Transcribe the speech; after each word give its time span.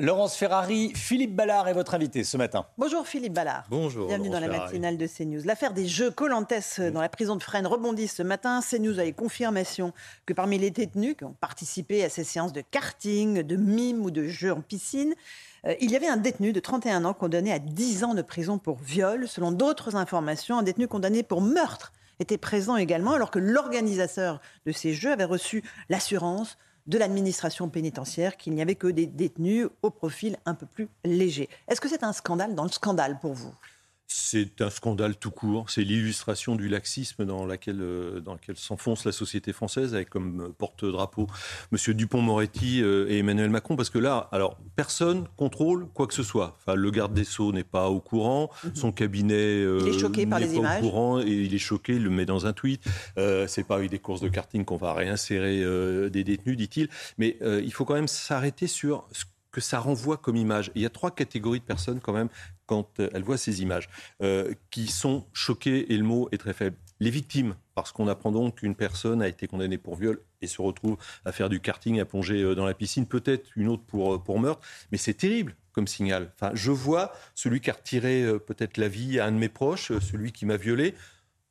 Laurence 0.00 0.34
Ferrari, 0.34 0.92
Philippe 0.94 1.36
Ballard 1.36 1.68
est 1.68 1.74
votre 1.74 1.92
invité 1.92 2.24
ce 2.24 2.38
matin. 2.38 2.64
Bonjour 2.78 3.06
Philippe 3.06 3.34
Ballard. 3.34 3.66
Bonjour. 3.68 4.06
Bienvenue 4.08 4.30
dans 4.30 4.40
la 4.40 4.48
matinale 4.48 4.96
de 4.96 5.06
CNews. 5.06 5.42
L'affaire 5.44 5.74
des 5.74 5.86
Jeux 5.86 6.10
Colantes 6.10 6.54
dans 6.94 7.02
la 7.02 7.10
prison 7.10 7.36
de 7.36 7.42
Fresnes 7.42 7.66
rebondit 7.66 8.08
ce 8.08 8.22
matin. 8.22 8.60
CNews 8.62 8.98
a 8.98 9.04
eu 9.04 9.12
confirmation 9.12 9.92
que 10.24 10.32
parmi 10.32 10.56
les 10.56 10.70
détenus 10.70 11.16
qui 11.18 11.24
ont 11.24 11.34
participé 11.38 12.02
à 12.02 12.08
ces 12.08 12.24
séances 12.24 12.54
de 12.54 12.62
karting, 12.62 13.42
de 13.42 13.56
mime 13.56 14.00
ou 14.02 14.10
de 14.10 14.26
jeux 14.26 14.54
en 14.54 14.62
piscine, 14.62 15.14
euh, 15.66 15.74
il 15.82 15.90
y 15.90 15.96
avait 15.96 16.08
un 16.08 16.16
détenu 16.16 16.54
de 16.54 16.60
31 16.60 17.04
ans 17.04 17.12
condamné 17.12 17.52
à 17.52 17.58
10 17.58 18.04
ans 18.04 18.14
de 18.14 18.22
prison 18.22 18.56
pour 18.56 18.78
viol. 18.78 19.28
Selon 19.28 19.52
d'autres 19.52 19.96
informations, 19.96 20.56
un 20.56 20.62
détenu 20.62 20.88
condamné 20.88 21.22
pour 21.22 21.42
meurtre 21.42 21.92
était 22.20 22.38
présent 22.38 22.76
également, 22.76 23.12
alors 23.12 23.30
que 23.30 23.38
l'organisateur 23.38 24.40
de 24.64 24.72
ces 24.72 24.94
Jeux 24.94 25.12
avait 25.12 25.24
reçu 25.24 25.62
l'assurance 25.90 26.56
de 26.90 26.98
l'administration 26.98 27.68
pénitentiaire 27.68 28.36
qu'il 28.36 28.52
n'y 28.52 28.60
avait 28.60 28.74
que 28.74 28.88
des 28.88 29.06
détenus 29.06 29.68
au 29.82 29.90
profil 29.90 30.36
un 30.44 30.54
peu 30.54 30.66
plus 30.66 30.88
léger. 31.04 31.48
Est-ce 31.68 31.80
que 31.80 31.88
c'est 31.88 32.02
un 32.02 32.12
scandale 32.12 32.56
dans 32.56 32.64
le 32.64 32.70
scandale 32.70 33.20
pour 33.20 33.32
vous? 33.32 33.54
C'est 34.12 34.60
un 34.60 34.70
scandale 34.70 35.14
tout 35.16 35.30
court. 35.30 35.70
C'est 35.70 35.82
l'illustration 35.84 36.56
du 36.56 36.68
laxisme 36.68 37.24
dans 37.24 37.46
laquelle, 37.46 37.80
euh, 37.80 38.20
dans 38.20 38.34
lequel 38.34 38.56
s'enfonce 38.56 39.04
la 39.04 39.12
société 39.12 39.52
française, 39.52 39.94
avec 39.94 40.10
comme 40.10 40.52
porte-drapeau 40.58 41.28
M. 41.72 41.94
Dupont-Moretti 41.94 42.82
euh, 42.82 43.08
et 43.08 43.18
Emmanuel 43.18 43.50
Macron. 43.50 43.76
Parce 43.76 43.88
que 43.88 44.00
là, 44.00 44.28
alors, 44.32 44.58
personne 44.74 45.28
contrôle 45.36 45.86
quoi 45.94 46.08
que 46.08 46.14
ce 46.14 46.24
soit. 46.24 46.56
Enfin, 46.58 46.74
le 46.74 46.90
garde 46.90 47.14
des 47.14 47.22
Sceaux 47.22 47.52
n'est 47.52 47.62
pas 47.62 47.88
au 47.88 48.00
courant, 48.00 48.50
mhm. 48.64 48.74
son 48.74 48.90
cabinet 48.90 49.34
euh, 49.34 49.78
il 49.86 49.94
est 49.94 49.98
choqué 49.98 50.26
par 50.26 50.40
les 50.40 50.56
images. 50.56 50.82
au 50.82 50.88
courant, 50.88 51.20
et 51.20 51.30
il 51.30 51.54
est 51.54 51.58
choqué, 51.58 51.94
il 51.94 52.02
le 52.02 52.10
met 52.10 52.26
dans 52.26 52.46
un 52.46 52.52
tweet. 52.52 52.82
Euh, 53.16 53.46
c'est 53.46 53.64
pas 53.64 53.76
avec 53.76 53.90
des 53.90 54.00
courses 54.00 54.20
de 54.20 54.28
karting 54.28 54.64
qu'on 54.64 54.76
va 54.76 54.92
réinsérer 54.92 55.60
des 56.10 56.24
détenus, 56.24 56.56
dit-il. 56.56 56.88
Mais 57.18 57.38
il 57.42 57.72
faut 57.72 57.84
quand 57.84 57.94
même 57.94 58.08
s'arrêter 58.08 58.66
sur 58.66 59.06
ce 59.12 59.24
que 59.52 59.60
ça 59.60 59.78
renvoie 59.78 60.16
comme 60.16 60.36
image. 60.36 60.70
Il 60.74 60.82
y 60.82 60.86
a 60.86 60.90
trois 60.90 61.10
catégories 61.10 61.60
de 61.60 61.64
personnes 61.64 62.00
quand 62.00 62.12
même 62.12 62.28
quand 62.70 63.00
elles 63.00 63.24
voient 63.24 63.36
ces 63.36 63.62
images 63.62 63.88
euh, 64.22 64.54
qui 64.70 64.86
sont 64.86 65.26
choquées 65.32 65.92
et 65.92 65.96
le 65.96 66.04
mot 66.04 66.28
est 66.30 66.38
très 66.38 66.52
faible. 66.52 66.76
Les 67.00 67.10
victimes, 67.10 67.56
parce 67.74 67.90
qu'on 67.90 68.06
apprend 68.06 68.30
donc 68.30 68.58
qu'une 68.58 68.76
personne 68.76 69.22
a 69.22 69.26
été 69.26 69.48
condamnée 69.48 69.76
pour 69.76 69.96
viol 69.96 70.20
et 70.40 70.46
se 70.46 70.62
retrouve 70.62 70.96
à 71.24 71.32
faire 71.32 71.48
du 71.48 71.58
karting, 71.58 71.98
à 71.98 72.04
plonger 72.04 72.40
euh, 72.44 72.54
dans 72.54 72.66
la 72.66 72.74
piscine, 72.74 73.06
peut-être 73.06 73.50
une 73.56 73.66
autre 73.66 73.82
pour, 73.82 74.14
euh, 74.14 74.18
pour 74.18 74.38
meurtre, 74.38 74.64
mais 74.92 74.98
c'est 74.98 75.14
terrible 75.14 75.56
comme 75.72 75.88
signal. 75.88 76.30
Enfin, 76.36 76.52
je 76.54 76.70
vois 76.70 77.12
celui 77.34 77.60
qui 77.60 77.70
a 77.70 77.72
retiré 77.72 78.24
peut-être 78.46 78.76
la 78.76 78.86
vie 78.86 79.18
à 79.18 79.26
un 79.26 79.32
de 79.32 79.38
mes 79.38 79.48
proches, 79.48 79.90
celui 79.98 80.30
qui 80.30 80.46
m'a 80.46 80.56
violé, 80.56 80.94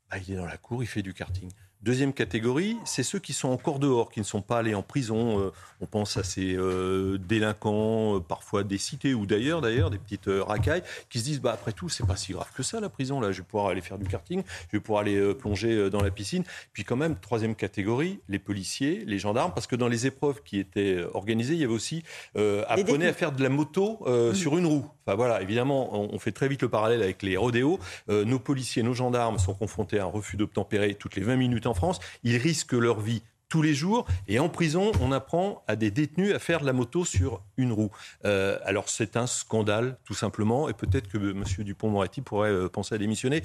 bah, 0.10 0.20
il 0.26 0.34
est 0.34 0.38
dans 0.38 0.46
la 0.46 0.58
cour, 0.58 0.84
il 0.84 0.88
fait 0.88 1.02
du 1.02 1.14
karting. 1.14 1.52
Deuxième 1.82 2.12
catégorie, 2.12 2.76
c'est 2.84 3.04
ceux 3.04 3.20
qui 3.20 3.32
sont 3.32 3.48
encore 3.48 3.80
dehors, 3.80 4.12
qui 4.12 4.20
ne 4.20 4.26
sont 4.26 4.42
pas 4.42 4.58
allés 4.58 4.76
en 4.76 4.82
prison. 4.82 5.40
Euh, 5.40 5.54
on 5.80 5.86
pense 5.86 6.18
à 6.18 6.26
ces 6.26 6.58
euh, 6.58 7.18
délinquants, 7.18 8.18
euh, 8.18 8.20
parfois 8.20 8.66
des 8.66 8.78
cités 8.78 9.14
ou 9.14 9.26
d'ailleurs, 9.26 9.62
d'ailleurs, 9.62 9.90
des 9.90 9.98
petites 9.98 10.28
racailles, 10.28 10.84
qui 11.10 11.20
se 11.20 11.24
disent 11.24 11.40
bah 11.40 11.54
après 11.54 11.72
tout, 11.72 11.88
c'est 11.88 12.06
pas 12.06 12.18
si 12.18 12.34
grave 12.34 12.50
que 12.54 12.64
ça 12.64 12.82
la 12.82 12.90
prison. 12.90 13.22
Là, 13.22 13.32
je 13.32 13.38
vais 13.38 13.48
pouvoir 13.48 13.70
aller 13.70 13.80
faire 13.80 13.98
du 13.98 14.06
karting, 14.08 14.44
je 14.68 14.76
vais 14.76 14.82
pouvoir 14.82 15.04
aller 15.04 15.34
plonger 15.36 15.90
dans 15.90 16.04
la 16.04 16.12
piscine. 16.12 16.44
Puis 16.74 16.84
quand 16.84 16.98
même, 16.98 17.18
troisième 17.18 17.56
catégorie, 17.56 18.20
les 18.28 18.40
policiers, 18.40 19.06
les 19.08 19.18
gendarmes, 19.18 19.54
parce 19.54 19.66
que 19.66 19.78
dans 19.78 19.88
les 19.88 20.06
épreuves 20.06 20.44
qui 20.44 20.60
étaient 20.60 21.02
organisées, 21.14 21.54
il 21.54 21.62
y 21.62 21.64
avait 21.64 21.74
aussi 21.74 22.04
apprenez 22.36 23.08
à 23.08 23.14
faire 23.14 23.32
de 23.32 23.42
la 23.42 23.48
moto 23.48 24.00
mmh. 24.06 24.34
sur 24.34 24.58
une 24.58 24.66
roue. 24.66 24.86
Enfin 25.06 25.16
voilà, 25.16 25.42
évidemment, 25.42 25.98
on, 25.98 26.14
on, 26.14 26.20
fait 26.20 26.34
très 26.34 26.50
vite 26.50 26.62
le 26.62 26.70
parallèle 26.70 27.02
avec 27.02 27.24
les 27.24 27.38
rodéos. 27.38 27.80
nos 28.10 28.40
policiers, 28.40 28.84
nos 28.84 28.94
gendarmes 28.94 29.40
sont 29.40 29.54
confrontés 29.54 29.98
à 29.98 30.04
un 30.04 30.08
refus 30.08 30.36
d'obtempérer 30.36 30.94
toutes 30.96 31.16
les 31.16 31.24
20 31.24 31.38
minutes 31.38 31.66
en 31.70 31.74
France, 31.74 32.00
ils 32.24 32.38
risquent 32.38 32.74
leur 32.74 33.00
vie 33.00 33.22
tous 33.50 33.62
les 33.62 33.74
jours. 33.74 34.06
Et 34.28 34.40
en 34.40 34.48
prison, 34.48 34.92
on 35.02 35.12
apprend 35.12 35.64
à 35.68 35.76
des 35.76 35.92
détenus 35.92 36.34
à 36.34 36.40
faire 36.40 36.64
la 36.64 36.72
moto 36.72 37.04
sur 37.04 37.42
une 37.58 37.72
roue. 37.72 37.92
Euh, 38.26 38.58
alors 38.64 38.90
c'est 38.90 39.18
un 39.18 39.28
scandale, 39.28 39.98
tout 40.06 40.14
simplement. 40.14 40.70
Et 40.70 40.74
peut-être 40.74 41.10
que 41.10 41.18
M. 41.18 41.44
Dupont-Moretti 41.60 42.22
pourrait 42.22 42.52
euh, 42.52 42.70
penser 42.70 42.96
à 42.96 42.98
démissionner. 42.98 43.44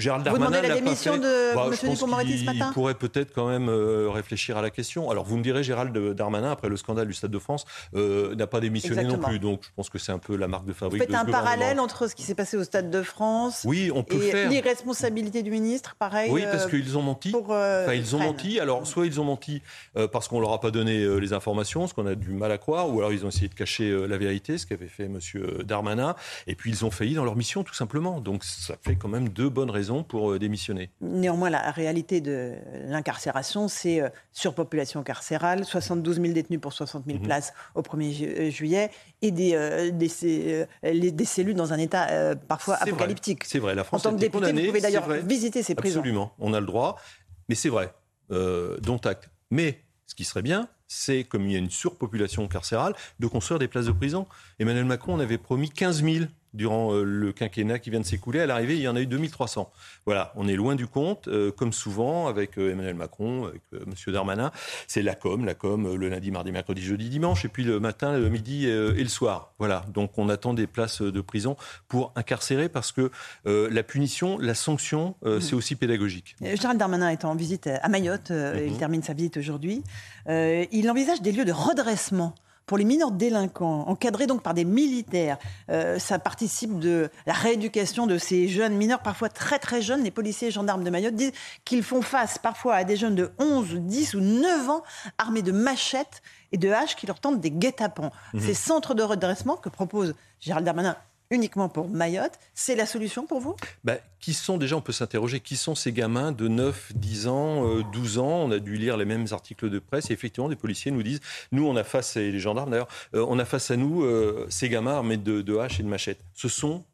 Gérald 0.00 0.24
Darmanin 0.24 0.46
vous 0.46 0.50
demandez 0.50 0.68
la 0.68 0.74
démission 0.74 1.16
de 1.18 1.54
bah, 1.54 1.66
M. 1.68 1.90
Dupond-Moretti 1.92 2.38
ce 2.38 2.44
matin 2.46 2.66
Il 2.70 2.74
pourrait 2.74 2.94
peut-être 2.94 3.32
quand 3.32 3.48
même 3.48 3.68
euh, 3.68 4.10
réfléchir 4.10 4.56
à 4.56 4.62
la 4.62 4.70
question. 4.70 5.08
Alors 5.08 5.24
vous 5.24 5.36
me 5.36 5.42
direz, 5.42 5.62
Gérald 5.62 5.96
Darmanin, 5.96 6.50
après 6.50 6.68
le 6.68 6.76
scandale 6.76 7.06
du 7.06 7.14
Stade 7.14 7.30
de 7.30 7.38
France, 7.38 7.64
euh, 7.94 8.34
n'a 8.34 8.48
pas 8.48 8.58
démissionné 8.58 9.04
non 9.04 9.18
plus. 9.18 9.38
Donc 9.38 9.60
je 9.62 9.68
pense 9.76 9.90
que 9.90 10.00
c'est 10.00 10.10
un 10.10 10.18
peu 10.18 10.34
la 10.34 10.48
marque 10.48 10.64
de 10.64 10.72
fabrique. 10.72 11.00
Vous 11.00 11.06
faites 11.06 11.14
un 11.14 11.24
parallèle 11.24 11.78
entre 11.78 12.08
ce 12.08 12.16
qui 12.16 12.24
s'est 12.24 12.34
passé 12.34 12.56
au 12.56 12.64
Stade 12.64 12.90
de 12.90 13.02
France 13.02 13.62
oui, 13.64 13.92
on 13.94 14.02
peut 14.02 14.20
et 14.20 14.48
l'irresponsabilité 14.48 15.44
du 15.44 15.52
ministre, 15.52 15.94
pareil 15.96 16.28
Oui, 16.32 16.42
parce 16.42 16.64
euh, 16.64 16.70
qu'ils 16.70 16.98
ont 16.98 17.02
menti. 17.02 17.32
enfin, 17.32 17.94
ils 17.94 18.16
ont 18.16 18.18
menti. 18.18 18.58
Alors 18.58 18.88
soit 18.88 19.06
ils 19.06 19.20
ont 19.20 19.24
menti 19.24 19.62
parce 20.10 20.26
qu'on 20.26 20.40
leur 20.40 20.52
a 20.52 20.60
pas 20.60 20.72
donné 20.72 21.20
les 21.20 21.32
informations, 21.32 21.86
ce 21.86 21.94
qu'on 21.94 22.06
a 22.06 22.16
du 22.16 22.30
mal 22.30 22.50
à 22.50 22.58
croire, 22.58 22.92
ou 22.92 22.98
alors 22.98 23.12
ils 23.12 23.24
ont 23.24 23.28
essayé 23.28 23.46
de 23.46 23.54
cacher 23.54 23.96
la 24.08 24.18
vérité, 24.18 24.58
ce 24.58 24.66
qu'avait 24.66 24.88
fait 24.88 25.04
M. 25.04 25.20
Darmanin. 25.64 26.16
Et 26.48 26.56
puis 26.56 26.72
ils 26.72 26.84
ont 26.84 26.90
failli 26.90 27.14
dans 27.14 27.24
leur 27.24 27.36
mission, 27.36 27.62
tout 27.62 27.74
simplement. 27.74 28.20
Donc 28.20 28.42
ça 28.42 28.74
fait 28.82 28.96
quand 28.96 29.08
même 29.08 29.28
deux 29.28 29.48
bonnes 29.48 29.70
raisons 29.70 29.83
pour 30.02 30.38
démissionner? 30.38 30.90
Néanmoins, 31.00 31.50
la 31.50 31.70
réalité 31.70 32.20
de 32.20 32.54
l'incarcération, 32.86 33.68
c'est 33.68 34.00
euh, 34.00 34.08
surpopulation 34.32 35.02
carcérale, 35.02 35.64
72 35.64 36.20
000 36.20 36.32
détenus 36.32 36.60
pour 36.60 36.72
60 36.72 37.04
000 37.06 37.18
mhm. 37.18 37.24
places 37.24 37.52
au 37.74 37.82
1er 37.82 38.26
euh, 38.26 38.50
juillet, 38.50 38.90
et 39.22 39.30
des, 39.30 39.54
euh, 39.54 39.90
des, 39.90 41.24
cellules 41.24 41.54
dans 41.54 41.72
un 41.72 41.78
état 41.78 42.34
parfois 42.48 42.76
apocalyptique. 42.76 43.44
C'est 43.44 43.58
vrai, 43.58 43.74
la 43.74 43.84
France 43.84 44.00
En 44.00 44.10
tant 44.10 44.16
que 44.16 44.20
député, 44.20 44.52
vous 44.52 44.66
pouvez 44.66 44.80
d'ailleurs 44.80 45.08
visiter 45.08 45.62
ces 45.62 45.74
prisons. 45.74 46.00
Absolument, 46.00 46.32
on 46.38 46.52
a 46.54 46.60
le 46.60 46.66
droit, 46.66 47.00
mais 47.48 47.54
c'est 47.54 47.68
vrai, 47.68 47.92
dont 48.30 49.00
acte. 49.04 49.30
Mais 49.50 49.82
ce 50.06 50.14
qui 50.14 50.24
serait 50.24 50.42
bien, 50.42 50.68
c'est, 50.86 51.24
comme 51.24 51.46
il 51.46 51.52
y 51.52 51.56
a 51.56 51.58
une 51.58 51.70
surpopulation 51.70 52.46
carcérale, 52.48 52.94
de 53.18 53.26
construire 53.26 53.58
des 53.58 53.68
places 53.68 53.86
de 53.86 53.92
prison. 53.92 54.26
Emmanuel 54.58 54.84
Macron 54.84 55.14
en 55.14 55.20
avait 55.20 55.38
promis 55.38 55.70
15 55.70 56.02
000 56.02 56.24
durant 56.54 56.94
euh, 56.94 57.02
le 57.02 57.32
quinquennat 57.32 57.78
qui 57.78 57.90
vient 57.90 58.00
de 58.00 58.06
s'écouler. 58.06 58.40
À 58.40 58.46
l'arrivée, 58.46 58.76
il 58.76 58.80
y 58.80 58.88
en 58.88 58.96
a 58.96 59.00
eu 59.00 59.06
2300. 59.06 59.70
Voilà, 60.06 60.32
on 60.36 60.48
est 60.48 60.54
loin 60.54 60.76
du 60.76 60.86
compte, 60.86 61.28
euh, 61.28 61.50
comme 61.50 61.72
souvent 61.72 62.28
avec 62.28 62.58
euh, 62.58 62.72
Emmanuel 62.72 62.94
Macron, 62.94 63.46
avec 63.46 63.62
M. 63.72 64.12
Darmanin. 64.12 64.52
C'est 64.86 65.02
la 65.02 65.14
com, 65.14 65.44
la 65.44 65.54
com 65.54 65.96
le 65.96 66.08
lundi, 66.08 66.30
mardi, 66.30 66.52
mercredi, 66.52 66.82
jeudi, 66.82 67.08
dimanche, 67.08 67.44
et 67.44 67.48
puis 67.48 67.64
le 67.64 67.80
matin, 67.80 68.16
le 68.16 68.28
midi 68.28 68.66
et 68.66 69.02
le 69.02 69.08
soir. 69.08 69.52
Voilà, 69.58 69.84
donc 69.92 70.16
on 70.16 70.28
attend 70.28 70.54
des 70.54 70.66
places 70.66 71.02
de 71.02 71.20
prison 71.20 71.56
pour 71.88 72.12
incarcérer 72.14 72.68
parce 72.68 72.92
que 72.92 73.10
la 73.44 73.82
punition, 73.82 74.38
la 74.38 74.54
sanction, 74.54 75.16
mmh. 75.22 75.40
c'est 75.40 75.54
aussi 75.54 75.74
pédagogique. 75.74 76.36
Gérald 76.40 76.78
Darmanin 76.78 77.08
est 77.08 77.24
en 77.24 77.34
visite 77.34 77.66
à 77.66 77.88
Mayotte, 77.88 78.30
il 78.30 78.72
mmh. 78.72 78.78
termine 78.78 79.02
sa 79.02 79.14
visite 79.14 79.36
aujourd'hui. 79.36 79.82
il 80.28 80.88
envisage 80.90 81.22
des 81.22 81.32
lieux 81.32 81.44
de 81.44 81.52
redressement 81.52 82.34
pour 82.66 82.78
les 82.78 82.84
mineurs 82.84 83.10
délinquants, 83.10 83.84
encadrés 83.88 84.26
donc 84.26 84.42
par 84.42 84.54
des 84.54 84.64
militaires, 84.64 85.38
euh, 85.70 85.98
ça 85.98 86.18
participe 86.18 86.78
de 86.78 87.10
la 87.26 87.32
rééducation 87.32 88.06
de 88.06 88.18
ces 88.18 88.48
jeunes 88.48 88.74
mineurs, 88.74 89.00
parfois 89.00 89.28
très 89.28 89.58
très 89.58 89.82
jeunes. 89.82 90.02
Les 90.02 90.10
policiers 90.10 90.48
et 90.48 90.50
gendarmes 90.50 90.84
de 90.84 90.90
Mayotte 90.90 91.14
disent 91.14 91.32
qu'ils 91.64 91.82
font 91.82 92.02
face 92.02 92.38
parfois 92.38 92.74
à 92.74 92.84
des 92.84 92.96
jeunes 92.96 93.14
de 93.14 93.32
11, 93.38 93.74
10 93.74 94.14
ou 94.14 94.20
9 94.20 94.70
ans 94.70 94.82
armés 95.18 95.42
de 95.42 95.52
machettes 95.52 96.22
et 96.52 96.58
de 96.58 96.70
haches 96.70 96.96
qui 96.96 97.06
leur 97.06 97.20
tentent 97.20 97.40
des 97.40 97.50
guet-apens. 97.50 98.10
Mmh. 98.32 98.40
Ces 98.40 98.54
centres 98.54 98.94
de 98.94 99.02
redressement 99.02 99.56
que 99.56 99.68
propose 99.68 100.14
Gérald 100.40 100.64
Darmanin 100.64 100.96
uniquement 101.34 101.68
pour 101.68 101.88
Mayotte. 101.88 102.38
C'est 102.54 102.76
la 102.76 102.86
solution 102.86 103.26
pour 103.26 103.40
vous? 103.40 103.56
Bah, 103.82 103.96
Qui 104.20 104.32
sont, 104.32 104.56
déjà, 104.56 104.76
on 104.76 104.80
peut 104.80 104.92
s'interroger, 104.92 105.40
qui 105.40 105.56
sont 105.56 105.74
ces 105.74 105.92
gamins 105.92 106.32
de 106.32 106.48
9, 106.48 106.92
10 106.94 107.26
ans, 107.26 107.80
12 107.92 108.18
euh, 108.18 108.20
ans? 108.20 108.44
On 108.44 108.50
a 108.50 108.58
dû 108.58 108.76
lire 108.76 108.96
les 108.96 109.04
mêmes 109.04 109.26
articles 109.32 109.68
de 109.68 109.78
presse. 109.78 110.10
Et 110.10 110.12
effectivement, 110.12 110.48
des 110.48 110.56
policiers 110.56 110.90
nous 110.90 111.02
disent, 111.02 111.20
nous, 111.52 111.66
on 111.66 111.76
a 111.76 111.84
face, 111.84 112.16
et 112.16 112.30
les 112.30 112.40
gendarmes 112.40 112.70
d'ailleurs, 112.70 112.88
euh, 113.14 113.26
on 113.28 113.38
a 113.38 113.44
face 113.44 113.70
à 113.70 113.76
nous 113.76 114.04
euh, 114.04 114.46
ces 114.48 114.68
gamins 114.68 114.94
armés 114.94 115.16
de, 115.16 115.58
haches 115.58 115.80
et 115.80 115.82
de 115.82 115.88
machettes. 115.88 116.24
Ce 116.34 116.48
sont, 116.48 116.84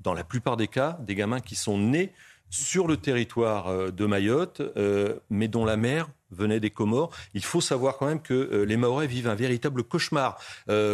dans 0.00 0.14
la 0.14 0.24
plupart 0.24 0.56
des 0.56 0.68
cas, 0.68 0.98
des 1.02 1.14
gamins 1.14 1.40
qui 1.40 1.54
sont 1.54 1.78
nés 1.78 2.12
sur 2.48 2.88
le 2.88 2.96
territoire 2.96 3.92
de 3.92 4.06
Mayotte, 4.06 4.60
mais 5.30 5.46
dont 5.46 5.64
la 5.64 5.76
mère 5.76 6.08
venait 6.32 6.58
des 6.58 6.70
Comores. 6.70 7.14
Il 7.32 7.44
faut 7.44 7.60
savoir 7.60 7.96
quand 7.96 8.06
même 8.06 8.20
que 8.20 8.64
les 8.66 8.76
Maorais 8.76 9.06
vivent 9.06 9.28
un 9.28 9.36
véritable 9.36 9.84
cauchemar. 9.84 10.36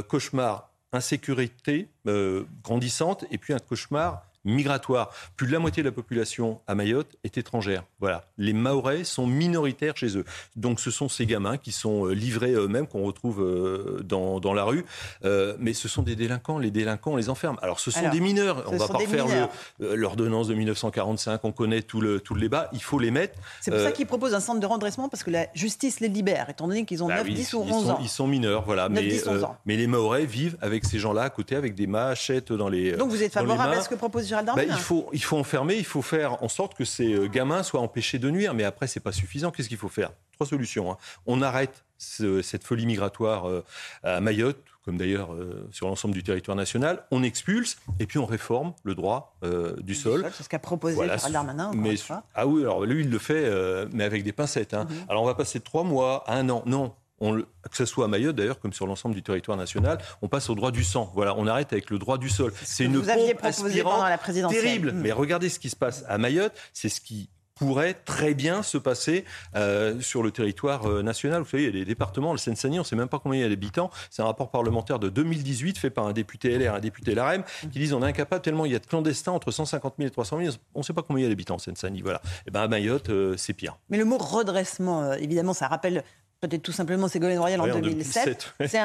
cauchemar 0.06 0.70
insécurité 0.96 1.88
euh, 2.06 2.44
grandissante 2.64 3.25
et 3.31 3.38
puis 3.38 3.52
un 3.52 3.58
cauchemar 3.58 4.25
migratoire. 4.46 5.10
Plus 5.37 5.46
de 5.46 5.52
la 5.52 5.58
moitié 5.58 5.82
de 5.82 5.88
la 5.88 5.93
population 5.93 6.60
à 6.66 6.75
Mayotte 6.75 7.16
est 7.25 7.37
étrangère. 7.38 7.84
Voilà. 8.00 8.25
Les 8.38 8.52
Maorais 8.52 9.04
sont 9.04 9.26
minoritaires 9.26 9.96
chez 9.96 10.16
eux. 10.16 10.25
Donc 10.56 10.81
ce 10.81 10.90
sont 10.90 11.08
ces 11.08 11.26
gamins 11.26 11.58
qui 11.58 11.72
sont 11.72 12.06
euh, 12.06 12.12
livrés 12.12 12.52
eux-mêmes, 12.52 12.87
qu'on 12.87 13.04
retrouve 13.04 13.43
euh, 13.43 14.00
dans, 14.04 14.40
dans, 14.40 14.54
la 14.54 14.64
rue. 14.64 14.84
Euh, 15.25 15.56
mais 15.58 15.75
ce 15.75 15.88
sont 15.88 16.02
des 16.02 16.16
délinquants. 16.16 16.58
Les 16.58 16.70
délinquants, 16.70 17.12
on 17.12 17.16
les 17.16 17.28
enferme. 17.28 17.58
Alors 17.62 17.81
ce 17.81 17.90
sont 17.90 18.08
des 18.08 18.20
mineurs. 18.20 18.64
On 18.69 18.72
ne 18.72 18.78
va 18.78 18.88
pas 18.88 18.98
refaire 18.98 19.48
l'ordonnance 19.78 20.49
de 20.49 20.54
1945. 20.54 21.44
On 21.44 21.52
connaît 21.52 21.82
tout 21.82 22.00
le, 22.00 22.20
tout 22.20 22.34
le 22.34 22.40
débat. 22.40 22.70
Il 22.72 22.82
faut 22.82 22.99
les 22.99 23.10
mettre. 23.10 23.38
C'est 23.60 23.70
pour 23.70 23.81
ça 23.81 23.92
qu'ils 23.92 24.06
proposent 24.06 24.34
un 24.34 24.40
centre 24.40 24.60
de 24.60 24.66
redressement, 24.66 25.08
parce 25.08 25.22
que 25.22 25.31
la 25.31 25.46
justice 25.54 26.00
les 26.00 26.08
libère, 26.08 26.49
étant 26.50 26.69
donné 26.69 26.84
qu'ils 26.84 27.02
ont 27.02 27.08
9, 27.08 27.25
bah 27.25 27.32
10 27.32 27.54
ou 27.54 27.60
11 27.60 27.90
ans. 27.90 27.99
Ils 28.00 28.08
sont 28.08 28.26
mineurs, 28.26 28.62
voilà. 28.64 28.88
9, 28.88 29.02
mais, 29.02 29.08
10, 29.08 29.28
11 29.28 29.44
ans. 29.44 29.56
mais 29.66 29.76
les 29.76 29.87
Maorais 29.87 30.25
vivent 30.25 30.56
avec 30.60 30.84
ces 30.84 30.99
gens-là 30.99 31.22
à 31.22 31.31
côté, 31.31 31.56
avec 31.56 31.75
des 31.75 31.87
machettes 31.87 32.52
dans 32.52 32.69
les. 32.69 32.92
Donc 32.92 33.10
vous 33.10 33.22
êtes 33.22 33.32
favorable 33.32 33.75
à 33.75 33.81
ce 33.81 33.88
que 33.88 33.94
propose 33.94 34.26
Gérald 34.36 34.46
Darmanin 34.46 34.68
bah, 34.68 34.74
il, 34.78 34.82
faut, 34.82 35.08
il 35.12 35.22
faut 35.22 35.36
enfermer, 35.36 35.76
il 35.76 35.84
faut 35.84 36.02
faire 36.02 36.42
en 36.42 36.48
sorte 36.48 36.74
que 36.74 36.84
ces 36.84 37.28
gamins 37.28 37.62
soient 37.62 37.80
empêchés 37.80 38.18
de 38.18 38.30
nuire. 38.30 38.54
Mais 38.54 38.64
après, 38.64 38.86
c'est 38.86 39.00
pas 39.00 39.12
suffisant. 39.12 39.50
Qu'est-ce 39.50 39.68
qu'il 39.68 39.78
faut 39.78 39.88
faire? 39.88 40.10
Trois 40.32 40.46
solutions. 40.46 40.92
Hein. 40.92 40.98
On 41.26 41.42
arrête 41.42 41.84
cette 41.98 42.64
folie 42.64 42.86
migratoire 42.86 43.48
euh, 43.48 43.64
à 44.02 44.20
Mayotte, 44.20 44.62
comme 44.84 44.98
d'ailleurs 44.98 45.32
euh, 45.32 45.66
sur 45.72 45.88
l'ensemble 45.88 46.14
du 46.14 46.22
territoire 46.22 46.56
national. 46.56 47.04
On 47.10 47.22
expulse 47.22 47.78
et 47.98 48.06
puis 48.06 48.18
on 48.18 48.26
réforme 48.26 48.74
le 48.84 48.94
droit 48.94 49.36
euh, 49.42 49.76
du 49.80 49.94
sol. 49.94 50.30
C'est 50.34 50.44
ce 50.44 50.48
qu'a 50.48 50.58
proposé 50.58 50.94
voilà. 50.94 51.16
Darmanin. 51.16 51.70
Mais, 51.74 51.94
ah 52.34 52.46
oui, 52.46 52.62
alors 52.62 52.84
lui, 52.84 53.02
il 53.02 53.10
le 53.10 53.18
fait, 53.18 53.50
mais 53.92 54.04
avec 54.04 54.24
des 54.24 54.32
pincettes. 54.32 54.74
Hein. 54.74 54.86
Mhm. 54.88 54.96
Alors 55.08 55.22
on 55.22 55.26
va 55.26 55.34
passer 55.34 55.58
de 55.58 55.64
trois 55.64 55.84
mois 55.84 56.22
à 56.26 56.36
un 56.36 56.48
an. 56.50 56.62
Non, 56.66 56.94
on, 57.20 57.40
que 57.40 57.76
ce 57.76 57.84
soit 57.84 58.04
à 58.04 58.08
Mayotte 58.08 58.36
d'ailleurs, 58.36 58.60
comme 58.60 58.72
sur 58.72 58.86
l'ensemble 58.86 59.14
du 59.14 59.22
territoire 59.22 59.56
national, 59.56 59.98
on 60.22 60.28
passe 60.28 60.50
au 60.50 60.54
droit 60.54 60.70
du 60.70 60.84
sang. 60.84 61.10
Voilà, 61.14 61.34
on 61.36 61.46
arrête 61.46 61.72
avec 61.72 61.90
le 61.90 61.98
droit 61.98 62.18
du 62.18 62.28
sol. 62.28 62.52
C'est 62.62 62.84
une 62.84 62.96
vous 62.96 63.02
pompe 63.02 63.44
aspirante 63.44 64.08
la 64.08 64.48
terrible. 64.48 64.92
Mhm. 64.92 65.00
Mais 65.00 65.12
regardez 65.12 65.48
ce 65.48 65.58
qui 65.58 65.70
se 65.70 65.76
passe 65.76 66.04
à 66.08 66.18
Mayotte, 66.18 66.52
c'est 66.72 66.88
ce 66.88 67.00
qui 67.00 67.30
pourrait 67.56 67.94
très 67.94 68.34
bien 68.34 68.62
se 68.62 68.76
passer 68.78 69.24
euh, 69.54 69.98
sur 70.00 70.22
le 70.22 70.30
territoire 70.30 70.88
euh, 70.88 71.02
national. 71.02 71.42
Vous 71.42 71.48
savez, 71.48 71.64
il 71.64 71.66
y 71.66 71.68
a 71.70 71.72
des 71.72 71.84
départements, 71.86 72.32
le 72.32 72.38
Seine-Saint-Denis, 72.38 72.78
on 72.78 72.82
ne 72.82 72.86
sait 72.86 72.96
même 72.96 73.08
pas 73.08 73.18
combien 73.18 73.40
il 73.40 73.42
y 73.42 73.46
a 73.46 73.48
d'habitants. 73.48 73.90
C'est 74.10 74.20
un 74.20 74.26
rapport 74.26 74.50
parlementaire 74.50 74.98
de 74.98 75.08
2018 75.08 75.78
fait 75.78 75.90
par 75.90 76.06
un 76.06 76.12
député 76.12 76.56
LR, 76.58 76.74
un 76.74 76.80
député 76.80 77.14
LRM, 77.14 77.42
qui 77.72 77.78
disent 77.78 77.94
on 77.94 78.02
est 78.02 78.06
incapable 78.06 78.42
tellement 78.42 78.66
il 78.66 78.72
y 78.72 78.76
a 78.76 78.78
de 78.78 78.86
clandestins 78.86 79.32
entre 79.32 79.50
150 79.50 79.94
000 79.98 80.08
et 80.08 80.10
300 80.10 80.38
000. 80.38 80.54
On 80.74 80.80
ne 80.80 80.84
sait 80.84 80.92
pas 80.92 81.02
combien 81.02 81.22
il 81.22 81.24
y 81.24 81.26
a 81.26 81.30
d'habitants 81.30 81.54
en 81.54 81.58
Seine-Saint-Denis. 81.58 82.02
Voilà. 82.02 82.20
Et 82.24 82.48
eh 82.48 82.50
ben 82.50 82.60
à 82.60 82.68
Mayotte, 82.68 83.08
euh, 83.08 83.34
c'est 83.38 83.54
pire. 83.54 83.78
Mais 83.88 83.96
le 83.96 84.04
mot 84.04 84.18
redressement, 84.18 85.14
évidemment, 85.14 85.54
ça 85.54 85.66
rappelle 85.66 86.04
peut-être 86.40 86.62
tout 86.62 86.72
simplement 86.72 87.08
Ségolène 87.08 87.38
Royal 87.38 87.60
en, 87.60 87.66
2007. 87.66 88.54
C'est 88.66 88.78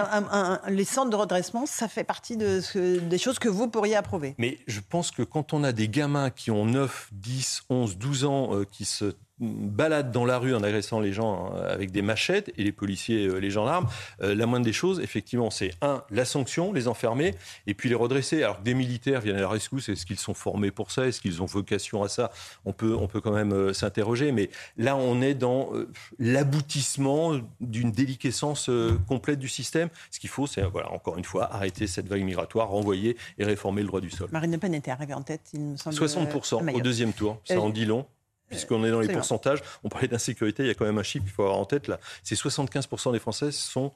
les 0.69 0.85
centres 0.85 1.09
de 1.09 1.15
redressement, 1.15 1.65
ça 1.65 1.87
fait 1.87 2.03
partie 2.03 2.37
de 2.37 2.61
ce, 2.61 2.99
des 2.99 3.17
choses 3.17 3.39
que 3.39 3.49
vous 3.49 3.67
pourriez 3.67 3.95
approuver. 3.95 4.35
Mais 4.37 4.59
je 4.67 4.79
pense 4.79 5.11
que 5.11 5.23
quand 5.23 5.53
on 5.53 5.63
a 5.63 5.71
des 5.71 5.87
gamins 5.87 6.29
qui 6.29 6.51
ont 6.51 6.65
9, 6.65 7.09
10, 7.11 7.63
11, 7.69 7.97
12 7.97 8.25
ans, 8.25 8.55
euh, 8.55 8.65
qui 8.69 8.85
se 8.85 9.15
balade 9.41 10.11
dans 10.11 10.25
la 10.25 10.37
rue 10.37 10.55
en 10.55 10.63
agressant 10.63 10.99
les 10.99 11.11
gens 11.11 11.51
hein, 11.53 11.63
avec 11.67 11.91
des 11.91 12.01
machettes 12.01 12.51
et 12.57 12.63
les 12.63 12.71
policiers, 12.71 13.25
euh, 13.25 13.39
les 13.39 13.49
gendarmes, 13.49 13.87
euh, 14.21 14.35
la 14.35 14.45
moindre 14.45 14.65
des 14.65 14.73
choses, 14.73 14.99
effectivement, 14.99 15.49
c'est 15.49 15.71
un, 15.81 16.03
la 16.09 16.25
sanction, 16.25 16.71
les 16.71 16.87
enfermer, 16.87 17.33
et 17.67 17.73
puis 17.73 17.89
les 17.89 17.95
redresser. 17.95 18.43
Alors 18.43 18.59
que 18.59 18.63
des 18.63 18.73
militaires 18.73 19.21
viennent 19.21 19.37
à 19.37 19.41
la 19.41 19.49
rescousse, 19.49 19.89
est-ce 19.89 20.05
qu'ils 20.05 20.19
sont 20.19 20.33
formés 20.33 20.71
pour 20.71 20.91
ça? 20.91 21.07
Est-ce 21.07 21.19
qu'ils 21.19 21.41
ont 21.41 21.45
vocation 21.45 22.03
à 22.03 22.09
ça? 22.09 22.31
On 22.65 22.73
peut, 22.73 22.95
on 22.95 23.07
peut 23.07 23.19
quand 23.19 23.33
même 23.33 23.53
euh, 23.53 23.73
s'interroger, 23.73 24.31
mais 24.31 24.49
là, 24.77 24.95
on 24.95 25.21
est 25.21 25.33
dans 25.33 25.71
l'aboutissement 26.19 27.39
d'une 27.59 27.91
déliquescence 27.91 28.69
complète 29.07 29.39
du 29.39 29.47
système. 29.47 29.89
Ce 30.11 30.19
qu'il 30.19 30.29
faut, 30.29 30.47
c'est, 30.47 30.61
voilà, 30.63 30.91
encore 30.91 31.17
une 31.17 31.23
fois, 31.23 31.53
arrêter 31.53 31.87
cette 31.87 32.07
vague 32.07 32.23
migratoire, 32.23 32.69
renvoyer 32.69 33.17
et 33.37 33.43
réformer 33.43 33.81
le 33.81 33.87
droit 33.87 34.01
du 34.01 34.11
sol. 34.11 34.29
Marine 34.31 34.51
Le 34.51 34.57
Pen 34.57 34.73
était 34.73 34.91
arrivée 34.91 35.13
en 35.13 35.21
tête, 35.21 35.41
il 35.53 35.61
me 35.61 35.77
semble. 35.77 35.95
60% 35.95 36.73
au 36.73 36.81
deuxième 36.81 37.13
tour, 37.13 37.39
ça 37.45 37.59
en 37.59 37.69
dit 37.69 37.85
long 37.85 38.05
puisqu'on 38.51 38.83
est 38.83 38.91
dans 38.91 38.99
les 38.99 39.11
pourcentages. 39.11 39.59
On 39.83 39.89
parlait 39.89 40.07
d'insécurité, 40.07 40.63
il 40.63 40.67
y 40.67 40.69
a 40.69 40.75
quand 40.75 40.85
même 40.85 40.99
un 40.99 41.03
chiffre 41.03 41.23
qu'il 41.25 41.33
faut 41.33 41.43
avoir 41.43 41.57
en 41.57 41.65
tête 41.65 41.87
là. 41.87 41.99
C'est 42.23 42.35
75% 42.35 43.11
des 43.11 43.19
Français 43.19 43.51
sont 43.51 43.91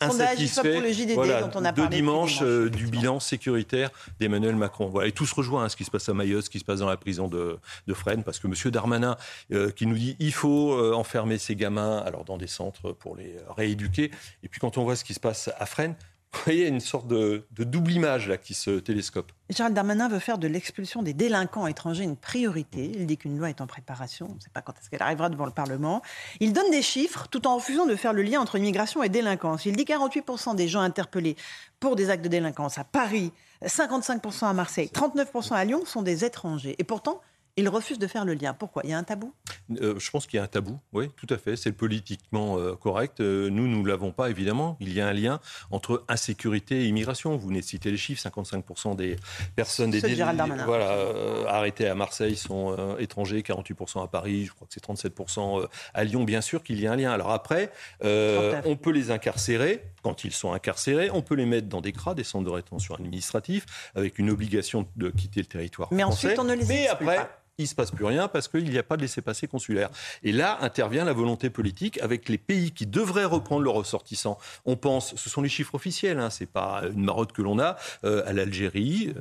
insatisfaits 0.00 1.14
voilà, 1.14 1.42
dont 1.42 1.50
on 1.56 1.64
a 1.64 1.72
de 1.72 1.86
dimanche 1.86 2.40
euh, 2.42 2.70
du 2.70 2.86
bilan 2.86 3.20
sécuritaire 3.20 3.90
d'Emmanuel 4.20 4.54
Macron. 4.54 4.88
Voilà, 4.88 5.08
et 5.08 5.12
tout 5.12 5.26
se 5.26 5.34
rejoint, 5.34 5.64
hein, 5.64 5.68
ce 5.68 5.76
qui 5.76 5.84
se 5.84 5.90
passe 5.90 6.08
à 6.08 6.14
Mayotte, 6.14 6.44
ce 6.44 6.50
qui 6.50 6.58
se 6.58 6.64
passe 6.64 6.80
dans 6.80 6.88
la 6.88 6.96
prison 6.96 7.28
de, 7.28 7.58
de 7.86 7.94
Fresnes, 7.94 8.22
parce 8.22 8.38
que 8.38 8.46
M. 8.46 8.70
Darmanin, 8.70 9.16
euh, 9.52 9.70
qui 9.70 9.86
nous 9.86 9.96
dit 9.96 10.16
il 10.20 10.32
faut 10.32 10.72
euh, 10.72 10.92
enfermer 10.94 11.38
ces 11.38 11.56
gamins 11.56 11.98
alors 11.98 12.24
dans 12.24 12.38
des 12.38 12.46
centres 12.46 12.92
pour 12.92 13.16
les 13.16 13.36
rééduquer, 13.56 14.10
et 14.42 14.48
puis 14.48 14.60
quand 14.60 14.78
on 14.78 14.84
voit 14.84 14.96
ce 14.96 15.04
qui 15.04 15.14
se 15.14 15.20
passe 15.20 15.50
à 15.58 15.66
Fresnes, 15.66 15.96
vous 16.32 16.40
voyez, 16.44 16.68
une 16.68 16.80
sorte 16.80 17.06
de, 17.08 17.46
double 17.50 17.92
image 17.92 18.28
là 18.28 18.36
qui 18.36 18.54
se 18.54 18.78
télescope. 18.78 19.32
Gérald 19.50 19.74
Darmanin 19.74 20.08
veut 20.08 20.18
faire 20.18 20.38
de 20.38 20.46
l'expulsion 20.46 21.02
des 21.02 21.14
délinquants 21.14 21.66
étrangers 21.66 22.04
une 22.04 22.16
priorité. 22.16 22.92
Il 22.94 23.06
dit 23.06 23.16
qu'une 23.16 23.38
loi 23.38 23.48
est 23.48 23.60
en 23.60 23.66
préparation. 23.66 24.28
On 24.30 24.34
ne 24.34 24.40
sait 24.40 24.50
pas 24.52 24.60
quand 24.60 24.74
est-ce 24.78 24.90
qu'elle 24.90 25.02
arrivera 25.02 25.30
devant 25.30 25.46
le 25.46 25.52
Parlement. 25.52 26.02
Il 26.40 26.52
donne 26.52 26.70
des 26.70 26.82
chiffres 26.82 27.28
tout 27.30 27.46
en 27.46 27.56
refusant 27.56 27.86
de 27.86 27.96
faire 27.96 28.12
le 28.12 28.22
lien 28.22 28.40
entre 28.40 28.56
immigration 28.56 29.02
et 29.02 29.08
délinquance. 29.08 29.64
Il 29.64 29.74
dit 29.76 29.84
48% 29.84 30.54
des 30.54 30.68
gens 30.68 30.80
interpellés 30.80 31.36
pour 31.80 31.96
des 31.96 32.10
actes 32.10 32.24
de 32.24 32.28
délinquance 32.28 32.76
à 32.76 32.84
Paris, 32.84 33.32
55% 33.64 34.46
à 34.46 34.52
Marseille, 34.52 34.90
39% 34.92 35.54
à 35.54 35.64
Lyon 35.64 35.84
sont 35.84 36.02
des 36.02 36.24
étrangers. 36.24 36.76
Et 36.78 36.84
pourtant, 36.84 37.20
il 37.58 37.68
refuse 37.68 37.98
de 37.98 38.06
faire 38.06 38.24
le 38.24 38.34
lien. 38.34 38.54
Pourquoi? 38.54 38.82
Il 38.84 38.90
y 38.90 38.92
a 38.92 38.98
un 38.98 39.02
tabou? 39.02 39.34
Euh, 39.80 39.98
Je 39.98 40.10
pense 40.10 40.26
qu'il 40.26 40.36
y 40.36 40.40
a 40.40 40.44
un 40.44 40.48
tabou, 40.48 40.78
oui, 40.92 41.10
tout 41.16 41.26
à 41.30 41.38
fait. 41.38 41.56
C'est 41.56 41.72
politiquement 41.72 42.56
euh, 42.58 42.74
correct. 42.74 43.20
Euh, 43.20 43.50
nous, 43.50 43.66
nous 43.66 43.82
ne 43.82 43.88
l'avons 43.88 44.12
pas, 44.12 44.30
évidemment. 44.30 44.76
Il 44.80 44.92
y 44.92 45.00
a 45.00 45.08
un 45.08 45.12
lien 45.12 45.40
entre 45.70 46.04
insécurité 46.08 46.84
et 46.84 46.86
immigration. 46.86 47.36
Vous 47.36 47.48
venez 47.48 47.60
de 47.60 47.64
citer 47.64 47.90
les 47.90 47.96
chiffres 47.96 48.22
55% 48.22 48.96
des 48.96 49.16
personnes 49.56 49.90
des 49.90 49.98
voilà, 49.98 50.96
arrêtées 51.48 51.88
à 51.88 51.94
Marseille 51.94 52.36
sont 52.36 52.96
étrangers, 52.98 53.40
48% 53.40 54.04
à 54.04 54.06
Paris, 54.06 54.46
je 54.46 54.52
crois 54.52 54.66
que 54.66 54.74
c'est 54.74 54.84
37% 54.84 55.66
à 55.94 56.04
Lyon. 56.04 56.24
Bien 56.24 56.40
sûr 56.40 56.62
qu'il 56.62 56.80
y 56.80 56.86
a 56.86 56.92
un 56.92 56.96
lien. 56.96 57.12
Alors 57.12 57.30
après, 57.30 57.70
on 58.02 58.76
peut 58.76 58.90
les 58.90 59.10
incarcérer. 59.10 59.82
Quand 60.02 60.24
ils 60.24 60.32
sont 60.32 60.52
incarcérés, 60.52 61.10
on 61.10 61.22
peut 61.22 61.34
les 61.34 61.46
mettre 61.46 61.68
dans 61.68 61.80
des 61.80 61.92
CRA, 61.92 62.14
des 62.14 62.24
centres 62.24 62.44
de 62.44 62.50
rétention 62.50 62.94
administratifs, 62.94 63.66
avec 63.94 64.18
une 64.18 64.30
obligation 64.30 64.86
de 64.96 65.10
quitter 65.10 65.40
le 65.40 65.46
territoire 65.46 65.88
Mais 65.92 66.02
français. 66.02 66.28
ensuite, 66.28 66.38
on 66.38 66.44
ne 66.44 66.54
les 66.54 66.64
Mais 66.66 66.88
après, 66.88 67.28
il 67.58 67.62
ne 67.62 67.68
se 67.68 67.74
passe 67.74 67.90
plus 67.90 68.04
rien 68.04 68.28
parce 68.28 68.46
qu'il 68.46 68.70
n'y 68.70 68.78
a 68.78 68.84
pas 68.84 68.96
de 68.96 69.02
laissez-passer 69.02 69.48
consulaire. 69.48 69.90
Et 70.22 70.30
là 70.32 70.58
intervient 70.60 71.04
la 71.04 71.12
volonté 71.12 71.50
politique 71.50 72.00
avec 72.00 72.28
les 72.28 72.38
pays 72.38 72.70
qui 72.70 72.86
devraient 72.86 73.24
reprendre 73.24 73.62
leurs 73.62 73.74
ressortissants. 73.74 74.38
On 74.64 74.76
pense, 74.76 75.16
ce 75.16 75.28
sont 75.28 75.42
les 75.42 75.48
chiffres 75.48 75.74
officiels, 75.74 76.20
hein, 76.20 76.30
c'est 76.30 76.46
pas 76.46 76.82
une 76.92 77.04
marotte 77.04 77.32
que 77.32 77.42
l'on 77.42 77.58
a, 77.58 77.76
euh, 78.04 78.22
à 78.26 78.32
l'Algérie, 78.32 79.12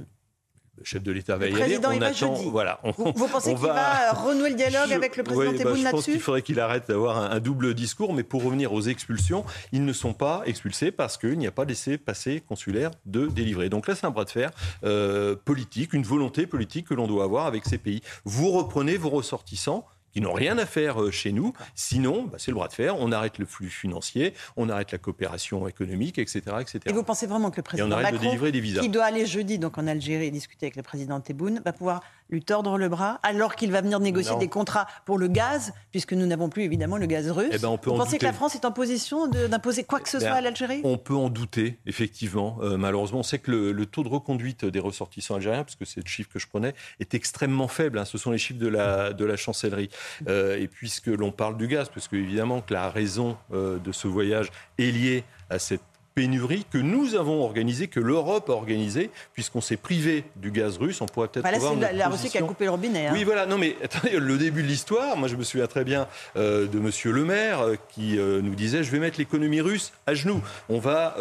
le 0.78 0.84
chef 0.84 1.02
de 1.02 1.12
l'État 1.12 1.38
va 1.38 1.48
y 1.48 1.62
aller. 1.62 1.80
On 1.84 2.02
attend, 2.02 2.34
voilà. 2.34 2.80
vous, 2.98 3.28
pensez 3.28 3.54
qu'il 3.54 3.64
va... 3.64 4.14
renouer 4.14 4.50
le 4.50 4.56
dialogue 4.56 4.92
avec 4.94 5.18
le 5.18 5.24
président 5.24 5.52
oui, 5.52 5.58
Tebboune 5.58 5.84
bah, 5.84 5.92
là-dessus 5.92 5.92
Je 5.92 5.92
pense 5.92 6.06
qu'il 6.06 6.20
faudrait 6.20 6.42
qu'il 6.42 6.60
arrête 6.60 6.88
d'avoir 6.88 7.18
un, 7.18 7.40
double 7.40 7.74
discours. 7.74 8.14
Mais 8.14 8.24
pour 8.24 8.44
revenir 8.44 8.74
aux 8.74 8.82
expulsions, 8.82 9.44
ils 9.72 9.86
ne 9.86 9.94
sont 9.94 10.14
pas 10.14 10.44
expulsés 10.46 10.92
parce 10.92 11.18
qu'il 11.18 11.38
n'y 11.38 11.48
a 11.48 11.52
pas 11.52 11.66
laissé 11.66 11.98
passer 11.98 12.42
consulaire 12.42 12.92
de 13.06 13.28
délivrer. 13.28 13.70
Donc 13.70 13.88
là, 13.88 13.96
c'est 13.96 14.06
un 14.06 14.12
bras 14.12 14.26
de 14.26 14.30
fer 14.30 14.52
euh, 14.84 15.36
politique, 15.36 15.94
une 15.94 16.04
volonté 16.04 16.46
politique 16.48 16.88
que 16.88 16.94
l'on 16.94 17.08
doit 17.08 17.24
avoir 17.24 17.48
avec 17.48 17.66
ces 17.66 17.78
pays. 17.78 18.02
Vous 18.26 18.52
reprenez 18.52 18.98
vos 18.98 19.10
ressortissants 19.10 19.86
qui 20.18 20.22
n'ont 20.22 20.34
rien 20.34 20.58
à 20.58 20.66
faire 20.66 21.00
euh, 21.00 21.12
chez 21.12 21.32
nous. 21.32 21.54
Sinon, 21.76 22.24
bah, 22.24 22.38
c'est 22.40 22.50
le 22.50 22.56
bras 22.56 22.68
de 22.68 22.74
fer. 22.74 22.96
On 22.98 23.12
arrête 23.12 23.38
le 23.38 23.46
flux 23.46 23.70
financier, 23.70 24.34
on 24.56 24.68
arrête 24.68 24.92
la 24.92 24.98
coopération 24.98 25.68
économique, 25.68 26.18
etc. 26.18 26.42
etc. 26.60 26.80
Et 26.88 26.92
vous 26.92 27.04
pensez 27.04 27.28
vraiment 27.28 27.52
que 27.52 27.58
le 27.58 27.62
président 27.62 27.88
Macron, 27.88 28.36
qui 28.82 28.90
doit 28.90 29.04
aller 29.04 29.28
jeudi 29.28 29.60
donc 29.60 29.78
en 29.78 29.86
Algérie 29.86 30.32
discuter 30.32 30.66
avec 30.66 30.76
le 30.76 30.82
président 30.82 31.22
Tebboune, 31.22 31.62
va 31.64 31.72
pouvoir 31.72 32.02
lui 32.30 32.44
tordre 32.44 32.78
le 32.78 32.90
bras 32.90 33.20
alors 33.24 33.56
qu'il 33.56 33.72
va 33.72 33.82
venir 33.82 34.00
négocier 34.00 34.36
des 34.38 34.48
contrats 34.48 34.88
pour 35.06 35.18
le 35.18 35.28
gaz, 35.28 35.74
puisque 35.92 36.14
nous 36.14 36.26
n'avons 36.26 36.50
plus 36.50 36.64
évidemment 36.64 36.98
le 36.98 37.06
gaz 37.06 37.30
russe 37.30 37.50
eh 37.52 37.58
ben, 37.58 37.70
on 37.70 37.78
peut 37.78 37.90
Vous 37.90 37.98
pensez 37.98 38.18
que 38.18 38.26
la 38.26 38.34
France 38.34 38.56
est 38.56 38.66
en 38.66 38.72
position 38.72 39.28
d'imposer 39.28 39.84
quoi 39.84 40.00
que 40.00 40.10
ce 40.10 40.18
eh 40.18 40.22
soit 40.22 40.32
à 40.32 40.42
l'Algérie? 40.42 40.82
On 40.84 40.98
peut 40.98 41.16
en 41.16 41.30
douter, 41.30 41.80
effectivement. 41.86 42.58
Euh, 42.62 42.78
malheureusement, 42.78 43.20
on 43.20 43.24
sait 43.24 43.40
que 43.40 43.52
le, 43.52 43.86
taux 43.86 44.04
de 44.04 44.10
reconduite 44.10 44.66
des 44.66 44.80
ressortissants 44.80 45.36
algériens, 45.36 45.64
parce 45.64 45.76
que 45.76 45.86
c'est 45.86 46.02
le 46.04 46.10
chiffre 46.10 46.30
que 46.32 46.40
je 46.40 46.48
prenais, 46.48 46.74
est 47.00 47.14
extrêmement 47.14 47.68
faible. 47.68 48.00
Hein. 48.00 48.06
Ce 48.06 48.18
sont 48.18 48.32
les 48.32 48.38
chiffres 48.38 48.60
de 48.60 48.68
la, 48.68 49.14
de 49.14 49.26
la 49.26 49.38
chancellerie. 49.38 49.90
Euh, 50.28 50.58
et 50.58 50.68
puisque 50.68 51.08
l'on 51.08 51.32
parle 51.32 51.58
du 51.58 51.68
gaz, 51.68 51.90
parce 51.94 52.08
que 52.08 52.16
évidemment 52.16 52.62
que 52.62 52.74
la 52.74 52.90
raison 52.90 53.38
euh, 53.54 53.78
de 53.80 53.92
ce 53.92 54.08
voyage 54.08 54.52
est 54.78 54.92
liée 54.92 55.24
à 55.50 55.60
cette 55.60 55.82
pénurie 56.18 56.66
que 56.72 56.80
nous 56.80 57.14
avons 57.14 57.44
organisée, 57.44 57.88
que 57.88 58.00
l'Europe 58.00 58.50
a 58.50 58.54
organisée, 58.54 59.12
puisqu'on 59.36 59.62
s'est 59.62 59.78
privé 59.78 60.24
du 60.36 60.50
gaz 60.50 60.80
russe. 60.80 61.00
On 61.00 61.06
pourrait 61.06 61.28
peut-être. 61.28 61.44
Voilà, 61.44 61.60
c'est 61.60 61.94
la, 61.96 62.10
Russie 62.10 62.32
qui 62.32 62.40
a 62.40 62.42
coupé 62.42 62.66
le 62.66 62.72
robinet. 62.72 63.06
Hein. 63.06 63.12
Oui, 63.14 63.24
voilà. 63.24 63.46
Non, 63.46 63.60
mais 63.60 63.76
attendez, 63.84 64.18
le 64.18 64.38
début 64.40 64.64
de 64.64 64.68
l'histoire, 64.68 65.16
moi 65.16 65.28
je 65.28 65.36
me 65.36 65.44
souviens 65.44 65.68
très 65.68 65.84
bien 65.84 66.08
euh, 66.36 66.66
de 66.66 66.80
Monsieur 66.80 67.12
Le 67.12 67.24
Maire 67.24 67.62
euh, 67.62 67.76
qui 67.90 68.18
euh, 68.18 68.42
nous 68.42 68.56
disait 68.56 68.84
je 68.84 68.90
vais 68.90 68.98
mettre 68.98 69.20
l'économie 69.20 69.62
russe 69.62 69.94
à 70.08 70.16
genoux. 70.16 70.42
On 70.70 70.80
va 70.80 71.18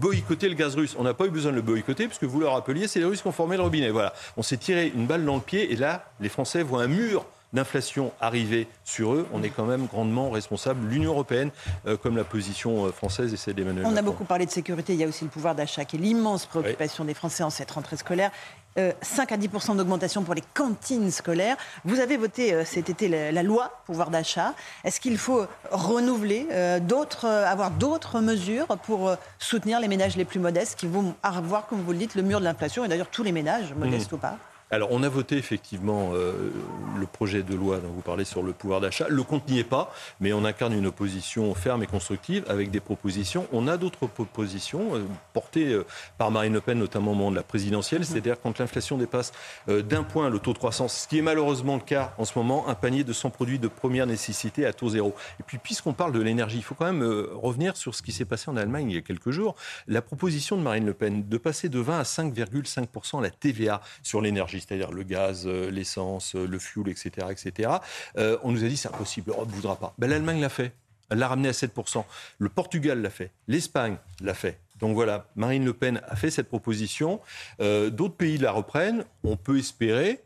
boycotter 0.00 0.48
le 0.48 0.54
gaz 0.54 0.76
russe. 0.76 0.96
On 0.98 1.02
n'a 1.02 1.12
pas 1.12 1.26
eu 1.26 1.30
besoin 1.30 1.50
de 1.50 1.56
le 1.56 1.62
boycotter, 1.62 2.06
puisque 2.06 2.24
vous 2.24 2.40
le 2.40 2.48
rappeliez, 2.48 2.88
c'est 2.88 3.00
les 3.00 3.04
Russes 3.04 3.20
qui 3.20 3.28
ont 3.28 3.32
formé 3.32 3.58
le 3.58 3.62
robinet. 3.62 3.90
Voilà. 3.90 4.14
On 4.38 4.42
s'est 4.42 4.56
tiré 4.56 4.90
une 4.94 5.04
balle 5.04 5.26
dans 5.26 5.34
le 5.34 5.42
pied, 5.42 5.70
et 5.74 5.76
là, 5.76 6.10
les 6.20 6.30
Français 6.30 6.62
voient 6.62 6.82
un 6.82 6.88
mur 6.88 7.26
d'inflation 7.52 8.12
arriver 8.20 8.68
sur 8.84 9.14
eux, 9.14 9.26
on 9.32 9.42
est 9.42 9.50
quand 9.50 9.64
même 9.64 9.86
grandement 9.86 10.30
responsable. 10.30 10.86
L'Union 10.86 11.12
européenne, 11.12 11.50
euh, 11.86 11.96
comme 11.96 12.16
la 12.16 12.24
position 12.24 12.86
euh, 12.86 12.92
française 12.92 13.32
et 13.32 13.36
celle 13.36 13.54
d'Emmanuel 13.54 13.86
On 13.86 13.90
Macron. 13.90 13.98
a 13.98 14.02
beaucoup 14.02 14.24
parlé 14.24 14.44
de 14.46 14.50
sécurité, 14.50 14.92
il 14.92 15.00
y 15.00 15.04
a 15.04 15.08
aussi 15.08 15.24
le 15.24 15.30
pouvoir 15.30 15.54
d'achat 15.54 15.84
qui 15.84 15.96
est 15.96 15.98
l'immense 15.98 16.46
préoccupation 16.46 17.04
des 17.04 17.14
Français 17.14 17.42
en 17.42 17.50
cette 17.50 17.70
rentrée 17.70 17.96
scolaire. 17.96 18.30
5 18.76 19.32
euh, 19.32 19.34
à 19.34 19.38
10% 19.38 19.76
d'augmentation 19.76 20.22
pour 20.22 20.34
les 20.34 20.44
cantines 20.54 21.10
scolaires. 21.10 21.56
Vous 21.84 21.98
avez 21.98 22.16
voté 22.16 22.64
cet 22.64 22.88
été 22.90 23.08
la, 23.08 23.42
loi 23.42 23.72
pouvoir 23.86 24.10
d'achat. 24.10 24.54
Est-ce 24.84 25.00
qu'il 25.00 25.18
faut 25.18 25.46
renouveler 25.72 26.46
d'autres, 26.82 27.26
avoir 27.26 27.72
d'autres 27.72 28.20
mesures 28.20 28.66
pour 28.84 29.16
soutenir 29.40 29.80
les 29.80 29.88
ménages 29.88 30.16
les 30.16 30.24
plus 30.24 30.38
modestes 30.38 30.78
qui 30.78 30.86
vont 30.86 31.14
avoir, 31.24 31.66
comme 31.66 31.80
vous 31.80 31.92
le 31.92 31.98
dites, 31.98 32.14
le 32.14 32.22
mur 32.22 32.38
de 32.38 32.44
l'inflation 32.44 32.84
et 32.84 32.88
d'ailleurs 32.88 33.10
tous 33.10 33.24
les 33.24 33.32
ménages, 33.32 33.74
modestes 33.74 34.12
mmh. 34.12 34.14
ou 34.14 34.18
pas? 34.18 34.38
Alors, 34.70 34.90
on 34.92 35.02
a 35.02 35.08
voté 35.08 35.36
effectivement 35.36 36.10
euh, 36.12 36.50
le 36.98 37.06
projet 37.06 37.42
de 37.42 37.54
loi 37.54 37.78
dont 37.78 37.88
vous 37.88 38.02
parlez 38.02 38.24
sur 38.24 38.42
le 38.42 38.52
pouvoir 38.52 38.82
d'achat. 38.82 39.06
Le 39.08 39.22
compte 39.22 39.48
n'y 39.48 39.58
est 39.58 39.64
pas, 39.64 39.94
mais 40.20 40.34
on 40.34 40.44
incarne 40.44 40.74
une 40.74 40.86
opposition 40.86 41.54
ferme 41.54 41.82
et 41.82 41.86
constructive 41.86 42.44
avec 42.48 42.70
des 42.70 42.80
propositions. 42.80 43.46
On 43.52 43.66
a 43.66 43.78
d'autres 43.78 44.06
propositions 44.06 44.94
euh, 44.94 45.04
portées 45.32 45.72
euh, 45.72 45.86
par 46.18 46.30
Marine 46.30 46.52
Le 46.52 46.60
Pen, 46.60 46.78
notamment 46.78 47.12
au 47.12 47.14
moment 47.14 47.30
de 47.30 47.36
la 47.36 47.42
présidentielle, 47.42 48.04
c'est-à-dire 48.04 48.36
quand 48.42 48.58
l'inflation 48.58 48.98
dépasse 48.98 49.32
d'un 49.66 50.02
point 50.02 50.28
le 50.28 50.38
taux 50.38 50.52
de 50.52 50.58
croissance, 50.58 50.94
ce 50.94 51.08
qui 51.08 51.18
est 51.18 51.22
malheureusement 51.22 51.76
le 51.76 51.82
cas 51.82 52.14
en 52.18 52.24
ce 52.24 52.38
moment, 52.38 52.68
un 52.68 52.74
panier 52.74 53.04
de 53.04 53.12
100 53.12 53.30
produits 53.30 53.58
de 53.58 53.68
première 53.68 54.06
nécessité 54.06 54.66
à 54.66 54.72
taux 54.72 54.90
zéro. 54.90 55.14
Et 55.40 55.42
puis, 55.42 55.58
puisqu'on 55.58 55.92
parle 55.92 56.12
de 56.12 56.20
l'énergie, 56.20 56.58
il 56.58 56.62
faut 56.62 56.74
quand 56.74 56.92
même 56.92 57.02
revenir 57.34 57.76
sur 57.76 57.94
ce 57.94 58.02
qui 58.02 58.12
s'est 58.12 58.24
passé 58.24 58.50
en 58.50 58.56
Allemagne 58.56 58.90
il 58.90 58.94
y 58.94 58.98
a 58.98 59.02
quelques 59.02 59.30
jours. 59.30 59.54
La 59.86 60.02
proposition 60.02 60.56
de 60.56 60.62
Marine 60.62 60.86
Le 60.86 60.94
Pen 60.94 61.26
de 61.28 61.38
passer 61.38 61.68
de 61.68 61.78
20 61.78 61.98
à 61.98 62.02
5,5% 62.02 63.22
la 63.22 63.30
TVA 63.30 63.80
sur 64.02 64.20
l'énergie 64.20 64.57
c'est-à-dire 64.60 64.92
le 64.92 65.02
gaz, 65.02 65.44
euh, 65.46 65.70
l'essence, 65.70 66.34
euh, 66.34 66.46
le 66.46 66.58
fuel, 66.58 66.88
etc., 66.88 67.26
etc. 67.30 67.70
Euh, 68.16 68.38
on 68.42 68.52
nous 68.52 68.64
a 68.64 68.68
dit 68.68 68.76
c'est 68.76 68.88
impossible, 68.88 69.30
l'Europe 69.30 69.48
ne 69.48 69.54
voudra 69.54 69.76
pas. 69.76 69.94
Ben, 69.98 70.08
L'Allemagne 70.08 70.40
l'a 70.40 70.48
fait. 70.48 70.72
Elle 71.10 71.18
l'a 71.18 71.28
ramené 71.28 71.48
à 71.48 71.52
7%. 71.52 72.04
Le 72.38 72.48
Portugal 72.50 73.00
l'a 73.00 73.10
fait. 73.10 73.30
L'Espagne 73.46 73.96
l'a 74.20 74.34
fait. 74.34 74.58
Donc 74.78 74.94
voilà, 74.94 75.26
Marine 75.36 75.64
Le 75.64 75.72
Pen 75.72 76.02
a 76.06 76.16
fait 76.16 76.30
cette 76.30 76.48
proposition. 76.48 77.20
D'autres 77.58 78.14
pays 78.14 78.36
la 78.36 78.52
reprennent. 78.52 79.06
On 79.24 79.38
peut 79.38 79.58
espérer 79.58 80.20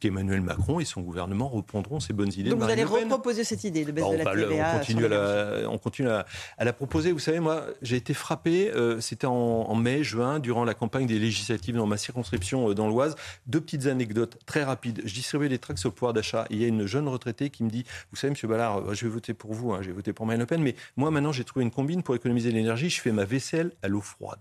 qu'Emmanuel 0.00 0.40
Macron 0.40 0.80
et 0.80 0.84
son 0.84 1.00
gouvernement 1.00 1.48
reprendront 1.48 2.00
ces 2.00 2.12
bonnes 2.12 2.32
idées. 2.32 2.50
Donc 2.50 2.60
vous 2.60 2.70
allez 2.70 2.84
reproposer 2.84 3.44
cette 3.44 3.64
idée 3.64 3.84
de 3.84 3.92
baisse 3.92 4.04
bah, 4.04 4.34
de 4.34 4.40
la 4.40 4.46
TVA 4.46 4.72
On 4.74 4.78
continue, 4.78 5.04
à 5.04 5.08
la, 5.08 5.70
on 5.70 5.78
continue 5.78 6.08
à, 6.08 6.26
la 6.58 6.72
proposer. 6.72 7.12
Vous 7.12 7.18
savez, 7.18 7.40
moi, 7.40 7.64
j'ai 7.82 7.96
été 7.96 8.14
frappé, 8.14 8.70
euh, 8.70 9.00
c'était 9.00 9.26
en, 9.26 9.74
mai, 9.74 10.02
juin, 10.02 10.38
durant 10.38 10.64
la 10.64 10.74
campagne 10.74 11.06
des 11.06 11.18
législatives 11.18 11.76
dans 11.76 11.86
ma 11.86 11.96
circonscription 11.96 12.70
euh, 12.70 12.74
dans 12.74 12.88
l'Oise. 12.88 13.16
Deux 13.46 13.60
petites 13.60 13.86
anecdotes 13.86 14.38
très 14.46 14.64
rapides. 14.64 15.02
Je 15.04 15.14
distribuais 15.14 15.48
des 15.48 15.58
tracts 15.58 15.78
sur 15.78 15.90
le 15.90 15.94
pouvoir 15.94 16.12
d'achat. 16.12 16.46
Il 16.50 16.60
y 16.60 16.64
a 16.64 16.68
une 16.68 16.86
jeune 16.86 17.08
retraitée 17.08 17.50
qui 17.50 17.64
me 17.64 17.70
dit, 17.70 17.84
vous 18.10 18.16
savez, 18.16 18.30
Monsieur 18.30 18.48
Ballard, 18.48 18.78
euh, 18.78 18.94
je 18.94 19.04
vais 19.04 19.10
voter 19.10 19.34
pour 19.34 19.52
vous, 19.52 19.72
hein, 19.72 19.78
je 19.82 19.88
vais 19.88 19.92
voter 19.92 20.12
pour 20.12 20.26
Marine 20.26 20.40
Le 20.40 20.46
Pen, 20.46 20.62
mais 20.62 20.74
moi 20.96 21.10
maintenant 21.10 21.32
j'ai 21.32 21.44
trouvé 21.44 21.64
une 21.64 21.70
combine 21.70 22.02
pour 22.02 22.14
économiser 22.14 22.50
l'énergie, 22.50 22.90
je 22.90 23.00
fais 23.00 23.12
ma 23.12 23.24
vaisselle 23.24 23.72
à 23.82 23.88
l'eau 23.88 24.00
froide. 24.00 24.40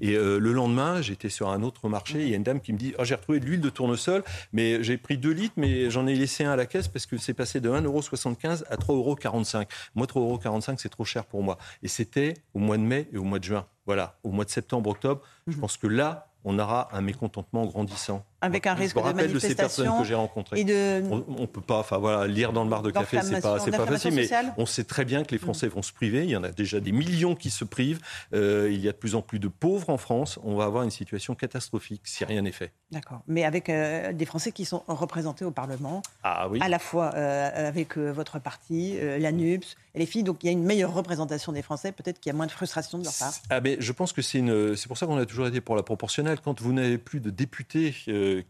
Et 0.00 0.16
euh, 0.16 0.38
le 0.38 0.52
lendemain, 0.52 1.00
j'étais 1.00 1.28
sur 1.28 1.48
un 1.48 1.62
autre 1.62 1.88
marché. 1.88 2.22
Il 2.22 2.28
y 2.28 2.34
a 2.34 2.36
une 2.36 2.42
dame 2.42 2.60
qui 2.60 2.72
me 2.72 2.78
dit 2.78 2.94
oh, 2.98 3.04
J'ai 3.04 3.14
retrouvé 3.14 3.40
de 3.40 3.46
l'huile 3.46 3.60
de 3.60 3.70
tournesol, 3.70 4.22
mais 4.52 4.82
j'ai 4.82 4.98
pris 4.98 5.18
2 5.18 5.30
litres, 5.30 5.54
mais 5.56 5.90
j'en 5.90 6.06
ai 6.06 6.14
laissé 6.14 6.44
un 6.44 6.52
à 6.52 6.56
la 6.56 6.66
caisse 6.66 6.88
parce 6.88 7.06
que 7.06 7.16
c'est 7.16 7.34
passé 7.34 7.60
de 7.60 7.70
1,75€ 7.70 8.64
à 8.68 8.76
3,45€. 8.76 9.66
Moi, 9.94 10.06
3,45€, 10.06 10.76
c'est 10.78 10.88
trop 10.88 11.04
cher 11.04 11.24
pour 11.24 11.42
moi. 11.42 11.58
Et 11.82 11.88
c'était 11.88 12.34
au 12.54 12.58
mois 12.58 12.76
de 12.76 12.82
mai 12.82 13.08
et 13.12 13.18
au 13.18 13.24
mois 13.24 13.38
de 13.38 13.44
juin. 13.44 13.66
Voilà, 13.86 14.18
au 14.22 14.30
mois 14.30 14.44
de 14.44 14.50
septembre, 14.50 14.90
octobre. 14.90 15.22
Je 15.46 15.54
mhm. 15.54 15.60
pense 15.60 15.76
que 15.76 15.86
là, 15.86 16.29
on 16.44 16.58
aura 16.58 16.88
un 16.92 17.00
mécontentement 17.00 17.66
grandissant. 17.66 18.24
Avec 18.42 18.66
un 18.66 18.74
risque 18.74 18.96
de 18.96 19.02
manifestation. 19.02 19.34
de 19.34 19.38
ces 19.38 19.54
personnes 19.54 19.98
que 19.98 20.04
j'ai 20.04 20.14
rencontrées. 20.14 20.64
de... 20.64 21.02
On, 21.10 21.42
ne 21.42 21.46
peut 21.46 21.60
pas, 21.60 21.80
enfin 21.80 21.98
voilà, 21.98 22.26
lire 22.26 22.52
dans 22.52 22.64
le 22.64 22.70
mar 22.70 22.82
de 22.82 22.90
café, 22.90 23.20
c'est 23.22 23.40
pas, 23.40 23.58
pas 23.58 23.86
facile, 23.86 24.14
mais 24.14 24.28
on 24.56 24.64
sait 24.64 24.84
très 24.84 25.04
bien 25.04 25.24
que 25.24 25.32
les 25.32 25.38
Français 25.38 25.68
vont 25.68 25.82
se 25.82 25.92
priver. 25.92 26.24
Il 26.24 26.30
y 26.30 26.36
en 26.36 26.44
a 26.44 26.50
déjà 26.50 26.80
des 26.80 26.92
millions 26.92 27.34
qui 27.34 27.50
se 27.50 27.64
privent. 27.64 28.00
Euh, 28.32 28.70
il 28.72 28.80
y 28.80 28.88
a 28.88 28.92
de 28.92 28.96
plus 28.96 29.14
en 29.14 29.20
plus 29.20 29.38
de 29.38 29.48
pauvres 29.48 29.90
en 29.90 29.98
France. 29.98 30.38
On 30.42 30.56
va 30.56 30.64
avoir 30.64 30.84
une 30.84 30.90
situation 30.90 31.34
catastrophique 31.34 32.02
si 32.04 32.24
rien 32.24 32.40
n'est 32.40 32.52
fait. 32.52 32.72
D'accord. 32.90 33.20
Mais 33.26 33.44
avec 33.44 33.68
euh, 33.68 34.12
des 34.12 34.24
Français 34.24 34.52
qui 34.52 34.64
sont 34.64 34.82
représentés 34.88 35.44
au 35.44 35.50
Parlement, 35.50 36.02
ah, 36.22 36.48
oui. 36.48 36.60
à 36.62 36.68
la 36.68 36.78
fois 36.78 37.12
euh, 37.14 37.68
avec 37.68 37.98
votre 37.98 38.38
parti, 38.38 38.96
la 39.00 39.32
NUPS 39.32 39.76
et 39.94 39.98
les 39.98 40.06
filles. 40.06 40.22
Donc 40.22 40.42
il 40.42 40.46
y 40.46 40.48
a 40.48 40.52
une 40.52 40.64
meilleure 40.64 40.94
représentation 40.94 41.52
des 41.52 41.62
Français. 41.62 41.92
Peut-être 41.92 42.20
qu'il 42.20 42.30
y 42.30 42.34
a 42.34 42.36
moins 42.36 42.46
de 42.46 42.52
frustration 42.52 42.96
de 42.96 43.04
leur 43.04 43.14
part. 43.14 43.34
Ah, 43.50 43.60
mais 43.60 43.76
je 43.80 43.92
pense 43.92 44.14
que 44.14 44.22
c'est 44.22 44.38
une. 44.38 44.76
C'est 44.76 44.88
pour 44.88 44.96
ça 44.96 45.04
qu'on 45.06 45.18
a 45.18 45.26
toujours 45.26 45.46
été 45.46 45.60
pour 45.60 45.76
la 45.76 45.82
proportionnelle. 45.82 46.29
Quand 46.36 46.60
vous 46.60 46.72
n'avez 46.72 46.98
plus 46.98 47.20
de 47.20 47.30
députés 47.30 47.94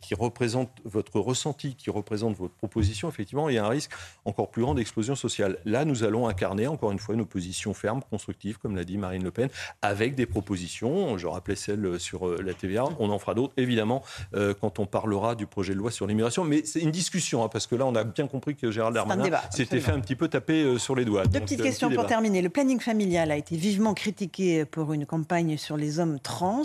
qui 0.01 0.15
représentent 0.15 0.81
votre 0.85 1.21
ressenti, 1.21 1.75
qui 1.75 1.91
représente 1.91 2.37
votre 2.37 2.55
proposition, 2.55 3.09
effectivement, 3.09 3.49
il 3.49 3.55
y 3.55 3.59
a 3.59 3.65
un 3.65 3.69
risque 3.69 3.93
encore 4.25 4.51
plus 4.51 4.63
grand 4.63 4.75
d'explosion 4.75 5.15
sociale. 5.15 5.59
Là, 5.65 5.85
nous 5.85 6.05
allons 6.05 6.29
incarner, 6.29 6.67
encore 6.67 6.93
une 6.93 6.99
fois, 6.99 7.15
une 7.15 7.21
opposition 7.23 7.75
ferme, 7.75 8.01
constructive, 8.11 8.59
comme 8.59 8.77
l'a 8.77 8.85
dit 8.85 8.99
Marine 8.99 9.25
Le 9.25 9.31
Pen, 9.31 9.49
avec 9.83 10.15
des 10.15 10.27
propositions. 10.27 11.19
Je 11.19 11.27
rappelais 11.27 11.57
celle 11.57 11.99
sur 11.99 12.29
euh, 12.29 12.43
la 12.45 12.55
TVA. 12.55 12.85
On 12.99 13.11
en 13.11 13.19
fera 13.19 13.35
d'autres, 13.35 13.55
évidemment, 13.57 14.03
euh, 14.35 14.55
quand 14.59 14.79
on 14.79 14.87
parlera 14.87 15.35
du 15.35 15.47
projet 15.47 15.75
de 15.75 15.79
loi 15.79 15.91
sur 15.91 16.07
l'immigration. 16.07 16.45
Mais 16.45 16.63
c'est 16.65 16.81
une 16.81 16.91
discussion, 16.91 17.45
hein, 17.45 17.49
parce 17.49 17.67
que 17.67 17.75
là, 17.75 17.87
on 17.87 17.95
a 17.95 18.05
bien 18.05 18.27
compris 18.27 18.57
que 18.57 18.71
Gérald 18.71 18.95
Darmanin 18.95 19.39
s'était 19.51 19.81
fait 19.81 19.93
un 19.93 20.01
petit 20.01 20.17
peu 20.17 20.29
taper 20.29 20.63
euh, 20.63 20.79
sur 20.79 20.95
les 20.95 21.05
doigts. 21.05 21.27
Deux 21.27 21.41
petites 21.41 21.63
questions 21.63 21.91
pour 21.91 22.07
terminer. 22.07 22.43
Le 22.43 22.51
planning 22.51 22.81
familial 22.81 23.31
a 23.31 23.37
été 23.37 23.57
vivement 23.57 23.95
critiqué 23.95 24.65
pour 24.65 24.93
une 24.93 25.07
campagne 25.07 25.57
sur 25.57 25.77
les 25.77 25.99
hommes 25.99 26.19
trans, 26.21 26.63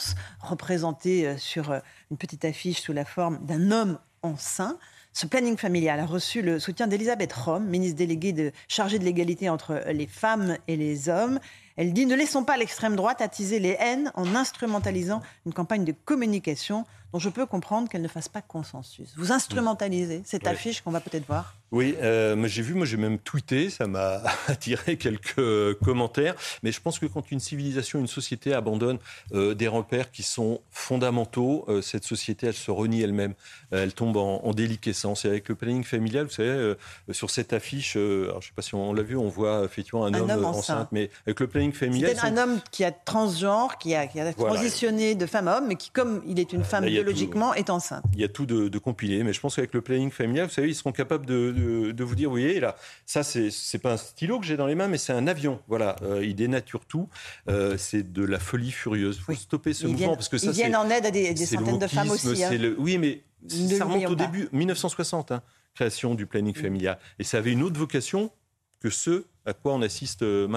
représenté 1.05 1.37
sur 1.37 1.73
une 2.11 2.17
petite 2.17 2.45
affiche 2.45 2.81
sous 2.81 2.93
la 2.93 3.05
forme 3.05 3.39
d'un 3.45 3.71
homme 3.71 3.99
enceint. 4.21 4.77
Ce 5.13 5.25
planning 5.25 5.55
familial 5.55 5.99
a 5.99 6.05
reçu 6.05 6.41
le 6.41 6.59
soutien 6.59 6.87
d'Elisabeth 6.87 7.31
Rome, 7.31 7.65
ministre 7.65 7.97
déléguée 7.97 8.51
chargée 8.67 8.99
de 8.99 9.05
l'égalité 9.05 9.49
entre 9.49 9.81
les 9.87 10.07
femmes 10.07 10.57
et 10.67 10.75
les 10.75 11.07
hommes. 11.07 11.39
Elle 11.77 11.93
dit 11.93 12.05
Ne 12.05 12.15
laissons 12.15 12.43
pas 12.43 12.57
l'extrême 12.57 12.95
droite 12.95 13.21
attiser 13.21 13.59
les 13.59 13.77
haines 13.79 14.11
en 14.15 14.35
instrumentalisant 14.35 15.21
une 15.45 15.53
campagne 15.53 15.85
de 15.85 15.93
communication 15.93 16.85
dont 17.13 17.19
je 17.19 17.29
peux 17.29 17.45
comprendre 17.45 17.89
qu'elle 17.89 18.01
ne 18.01 18.07
fasse 18.07 18.29
pas 18.29 18.41
consensus. 18.41 19.13
Vous 19.17 19.31
instrumentalisez 19.31 20.21
cette 20.25 20.47
affiche 20.47 20.81
qu'on 20.81 20.91
va 20.91 20.99
peut-être 20.99 21.25
voir? 21.27 21.55
Oui, 21.71 21.95
euh, 22.01 22.41
j'ai 22.47 22.61
vu, 22.61 22.73
moi 22.73 22.85
j'ai 22.85 22.95
même 22.95 23.17
tweeté, 23.17 23.69
ça 23.69 23.87
m'a 23.87 24.21
attiré 24.47 24.97
quelques 24.97 25.73
commentaires, 25.83 26.35
mais 26.63 26.71
je 26.71 26.79
pense 26.79 26.99
que 26.99 27.05
quand 27.05 27.31
une 27.31 27.39
civilisation, 27.39 27.99
une 27.99 28.07
société 28.07 28.53
abandonne 28.53 28.97
euh, 29.33 29.55
des 29.55 29.67
repères 29.67 30.11
qui 30.11 30.23
sont 30.23 30.61
fondamentaux, 30.71 31.65
euh, 31.67 31.81
cette 31.81 32.05
société, 32.05 32.47
elle 32.47 32.53
se 32.53 32.71
renie 32.71 33.01
elle-même, 33.01 33.33
elle 33.71 33.93
tombe 33.93 34.15
en, 34.17 34.53
déliquescence. 34.53 35.25
Et 35.25 35.27
avec 35.27 35.49
le 35.49 35.55
planning 35.55 35.83
familial, 35.83 36.27
vous 36.27 36.31
savez, 36.31 36.75
sur 37.11 37.29
cette 37.29 37.51
affiche, 37.51 37.97
alors, 37.97 38.41
je 38.41 38.47
ne 38.47 38.49
sais 38.49 38.55
pas 38.55 38.61
si 38.61 38.73
on 38.73 38.93
l'a 38.93 39.01
vu, 39.01 39.17
on 39.17 39.27
voit 39.27 39.65
effectivement 39.65 40.05
un, 40.05 40.13
homme, 40.13 40.45
enceinte, 40.45 40.87
mais 40.93 41.09
avec 41.25 41.41
le 41.41 41.47
planning 41.47 41.73
familial... 41.73 42.11
C'est 42.15 42.25
un 42.25 42.37
homme 42.37 42.59
qui 42.71 42.85
a 42.85 42.91
transgenre, 42.91 43.77
qui 43.77 43.93
a, 43.95 44.07
transitionné 44.33 45.15
de 45.15 45.25
femme 45.25 45.49
à 45.49 45.57
homme, 45.57 45.67
mais 45.67 45.75
qui, 45.75 45.89
comme 45.89 46.21
il 46.25 46.39
est 46.39 46.53
une 46.53 46.63
femme 46.63 46.85
biologiquement, 47.03 47.53
est 47.53 47.69
enceinte. 47.69 48.03
Il 48.13 48.19
y 48.19 48.23
a 48.23 48.27
tout 48.27 48.45
de, 48.45 48.67
de 48.67 48.77
compilé, 48.79 49.23
mais 49.23 49.33
je 49.33 49.39
pense 49.39 49.55
qu'avec 49.55 49.73
le 49.73 49.81
planning 49.81 50.11
familial, 50.11 50.47
vous 50.47 50.53
savez, 50.53 50.69
ils 50.69 50.75
seront 50.75 50.91
capables 50.91 51.25
de 51.25 51.35
de, 51.45 52.03
vous 52.03 52.15
dire, 52.15 52.29
vous 52.29 52.35
voyez, 52.35 52.59
là, 52.59 52.75
ça, 53.05 53.23
c'est, 53.23 53.79
pas 53.79 53.93
un 53.93 53.97
stylo 53.97 54.39
que 54.39 54.45
j'ai 54.45 54.57
dans 54.57 54.67
les 54.67 54.75
mains, 54.75 54.87
mais 54.87 54.97
c'est 54.97 55.13
un 55.13 55.27
avion. 55.27 55.59
Voilà, 55.67 55.95
euh, 56.01 56.25
il 56.25 56.35
dénature 56.35 56.85
tout. 56.85 57.09
Euh, 57.49 57.77
c'est 57.77 58.11
de 58.11 58.23
la 58.23 58.39
folie 58.39 58.71
furieuse. 58.71 59.17
Il 59.17 59.23
faut 59.23 59.33
stopper 59.33 59.73
ce 59.73 59.87
mouvement 59.87 60.15
parce 60.15 60.29
que 60.29 60.37
ça, 60.37 60.47
ils 60.47 60.53
viennent 60.53 60.75
en 60.75 60.89
aide 60.89 61.05
à 61.05 61.11
des, 61.11 61.35
centaines 61.35 61.79
de 61.79 61.87
femmes 61.87 62.09
aussi. 62.09 62.43
Hein. 62.43 62.51
oui, 62.77 62.97
mais 62.97 63.23
ça 63.47 63.85
remonte 63.85 64.11
au 64.11 64.15
début, 64.15 64.49
1960, 64.51 65.31
hein, 65.31 65.41
création 65.73 66.15
du 66.15 66.25
planning 66.25 66.55
familial. 66.55 66.97
Et 67.19 67.23
ça 67.23 67.37
avait 67.37 67.51
une 67.51 67.63
autre 67.63 67.79
vocation 67.79 68.31
que 68.79 68.89
ce 68.89 69.25
à 69.45 69.53
quoi 69.53 69.73
on 69.73 69.81
assiste 69.81 70.23
euh, 70.23 70.47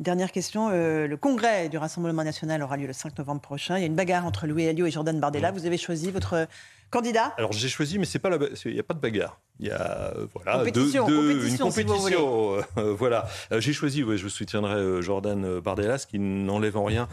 Dernière 0.00 0.32
question. 0.32 0.70
le 0.70 1.16
congrès 1.16 1.68
du 1.68 1.78
Rassemblement 1.78 2.24
national 2.24 2.62
aura 2.62 2.76
lieu 2.76 2.86
le 2.86 2.92
5 2.92 3.16
novembre 3.18 3.40
prochain. 3.40 3.78
Il 3.78 3.80
y 3.80 3.84
a 3.84 3.86
une 3.86 3.94
bagarre 3.94 4.26
entre 4.26 4.46
Louis 4.46 4.66
Alliot 4.66 4.86
et 4.86 4.90
Jordan 4.90 5.18
Bardella. 5.20 5.52
Vous 5.52 5.66
avez 5.66 5.78
choisi 5.78 6.10
votre 6.10 6.48
candidat? 6.90 7.34
Alors 7.38 7.52
j'ai 7.52 7.68
choisi, 7.68 7.98
mais 7.98 8.04
c'est 8.04 8.18
pas 8.18 8.30
il 8.64 8.72
n'y 8.72 8.80
a 8.80 8.84
pas 8.84 8.94
de 8.94 9.00
bagarre. 9.00 9.40
Il 9.60 9.66
y 9.66 9.70
a 9.70 10.12
euh, 10.16 10.26
voilà 10.32 10.58
compétition, 10.58 11.08
une 11.08 11.58
compétition. 11.58 12.56
Euh, 12.78 12.94
voilà, 12.94 13.28
euh, 13.52 13.60
j'ai 13.60 13.72
choisi. 13.72 14.02
je 14.16 14.28
soutiendrai 14.28 15.02
Jordan 15.02 15.60
Bardelas, 15.60 16.06
qui 16.08 16.18
n'enlève 16.18 16.76
en 16.76 16.84
rien 16.84 17.08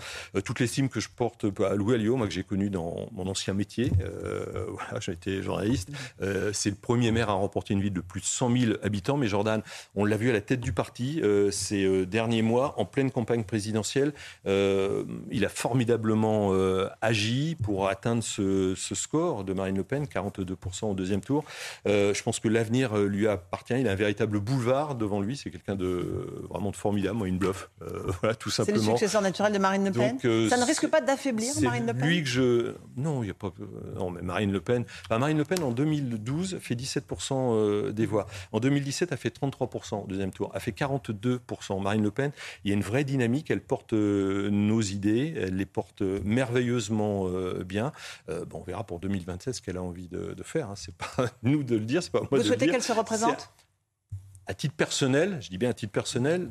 toute 0.45 0.59
l'estime 0.59 0.89
que 0.89 0.99
je 0.99 1.09
porte 1.09 1.45
à 1.63 1.75
Louis 1.75 1.95
Alliot, 1.95 2.15
moi 2.15 2.27
que 2.27 2.33
j'ai 2.33 2.43
connu 2.43 2.69
dans 2.69 3.07
mon 3.11 3.27
ancien 3.27 3.53
métier. 3.53 3.91
voilà, 4.69 4.99
j'ai 4.99 5.11
été 5.11 5.41
journaliste. 5.43 5.89
c'est 6.53 6.69
le 6.69 6.75
premier 6.75 7.11
maire 7.11 7.29
à 7.29 7.33
remporter 7.33 7.73
une 7.73 7.81
ville 7.81 7.93
de 7.93 8.01
plus 8.01 8.21
de 8.21 8.25
100 8.25 8.57
000 8.57 8.73
habitants. 8.83 9.17
Mais 9.17 9.27
Jordan, 9.27 9.61
on 9.95 10.05
l'a 10.05 10.17
vu 10.17 10.29
à 10.29 10.33
la 10.33 10.41
tête 10.41 10.59
du 10.59 10.73
parti 10.73 11.21
ces 11.51 12.05
derniers 12.05 12.41
mois, 12.41 12.73
en 12.77 12.85
pleine 12.85 13.11
campagne 13.11 13.43
présidentielle. 13.43 14.13
il 14.45 15.45
a 15.45 15.49
formidablement 15.49 16.53
agi 17.01 17.57
pour 17.61 17.87
atteindre 17.89 18.23
ce, 18.23 18.73
ce 18.75 18.95
score 18.95 19.43
de 19.43 19.53
Marine 19.53 19.77
Le 19.77 19.83
Pen, 19.83 20.05
42% 20.05 20.85
au 20.85 20.93
deuxième 20.93 21.21
tour. 21.21 21.43
je 21.85 22.23
pense 22.23 22.28
que 22.37 22.47
l'avenir 22.47 22.95
lui 22.97 23.27
appartient. 23.27 23.73
Il 23.79 23.87
a 23.87 23.91
un 23.91 23.95
véritable 23.95 24.39
boulevard 24.39 24.93
devant 24.93 25.21
lui. 25.21 25.35
C'est 25.35 25.49
quelqu'un 25.49 25.75
de 25.75 26.45
vraiment 26.49 26.69
de 26.69 26.75
formidable, 26.75 27.17
moi, 27.17 27.27
une 27.27 27.39
bluff. 27.39 27.71
voilà, 28.21 28.35
tout 28.35 28.51
simplement. 28.51 28.79
C'est 28.79 28.85
le 28.85 28.91
successeur 28.91 29.23
naturel 29.23 29.51
de 29.51 29.57
Marine 29.57 29.85
Le 29.85 29.91
Pen. 29.91 30.19
ça 30.19 30.57
ne 30.57 30.65
risque 30.65 30.87
pas 30.87 31.01
d'affaiblir 31.01 31.51
Marine 31.61 31.87
Le 31.87 31.93
Pen. 31.93 32.07
Lui 32.07 32.21
que 32.21 32.29
je. 32.29 32.75
Non, 32.95 33.23
il 33.23 33.27
y 33.27 33.31
a 33.31 33.33
pas. 33.33 33.51
Non, 33.95 34.11
mais 34.11 34.21
Marine 34.21 34.51
Le 34.51 34.61
Pen. 34.61 34.85
Marine 35.09 35.37
Le 35.37 35.45
Pen 35.45 35.63
en 35.63 35.71
2012 35.71 36.59
fait 36.59 36.75
17% 36.75 37.91
des 37.91 38.05
voix. 38.05 38.27
En 38.51 38.59
2017, 38.59 39.11
a 39.11 39.17
fait 39.17 39.35
33% 39.35 40.03
au 40.03 40.07
deuxième 40.07 40.31
tour. 40.31 40.51
A 40.53 40.59
fait 40.59 40.71
42%. 40.71 41.81
Marine 41.81 42.03
Le 42.03 42.11
Pen, 42.11 42.31
il 42.63 42.69
y 42.69 42.73
a 42.73 42.75
une 42.75 42.83
vraie 42.83 43.03
dynamique. 43.03 43.49
Elle 43.49 43.61
porte 43.61 43.93
nos 43.93 44.81
idées. 44.81 45.33
Elle 45.35 45.55
les 45.55 45.65
porte 45.65 46.01
merveilleusement 46.01 47.27
euh, 47.27 47.63
bien. 47.63 47.91
Euh, 48.29 48.45
bon, 48.45 48.59
on 48.59 48.63
verra 48.63 48.83
pour 48.83 48.99
2027 48.99 49.55
ce 49.55 49.61
qu'elle 49.61 49.77
a 49.77 49.83
envie 49.83 50.07
de, 50.07 50.35
faire. 50.43 50.69
Hein. 50.69 50.75
C'est 50.75 50.95
pas 50.95 51.25
nous 51.43 51.63
de 51.63 51.75
le 51.75 51.85
dire, 51.85 52.03
c'est 52.03 52.11
pas 52.11 52.18
moi 52.21 52.27
Vous 52.31 52.37
de 52.39 52.43
souhaitez 52.43 52.65
le 52.65 52.71
qu'elle 52.71 52.83
se 52.83 52.93
représente 52.93 53.49
à, 54.47 54.53
titre 54.53 54.75
personnel, 54.75 55.37
je 55.41 55.49
dis 55.49 55.57
bien 55.57 55.69
à 55.69 55.73
titre 55.73 55.91
personnel, 55.91 56.49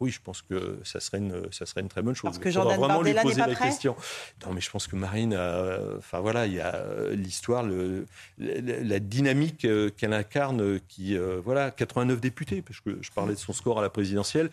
oui, 0.00 0.10
je 0.10 0.20
pense 0.20 0.42
que 0.42 0.78
ça 0.84 1.00
serait 1.00 1.18
une, 1.18 1.50
ça 1.52 1.66
serait 1.66 1.80
une 1.80 1.88
très 1.88 2.02
bonne 2.02 2.14
chose. 2.14 2.28
Parce 2.30 2.38
que 2.38 2.50
Jordan 2.50 2.78
vraiment 2.78 3.02
lui 3.02 3.14
poser 3.14 3.40
la 3.40 3.54
question. 3.54 3.96
Non, 4.44 4.52
mais 4.52 4.60
je 4.60 4.70
pense 4.70 4.86
que 4.86 4.96
Marine, 4.96 5.34
enfin 5.98 6.20
voilà, 6.20 6.46
il 6.46 6.54
y 6.54 6.60
a 6.60 6.84
l'histoire, 7.12 7.62
le, 7.62 8.06
la, 8.38 8.98
dynamique 9.00 9.64
euh, 9.64 9.90
qu'elle 9.90 10.12
incarne, 10.12 10.80
qui, 10.88 11.16
voilà, 11.44 11.70
89 11.70 12.20
députés, 12.20 12.62
parce 12.62 12.80
que 12.80 12.98
je 13.00 13.10
parlais 13.10 13.34
de 13.34 13.38
son 13.38 13.52
score 13.52 13.78
à 13.78 13.82
la 13.82 13.90
présidentielle 13.90 14.50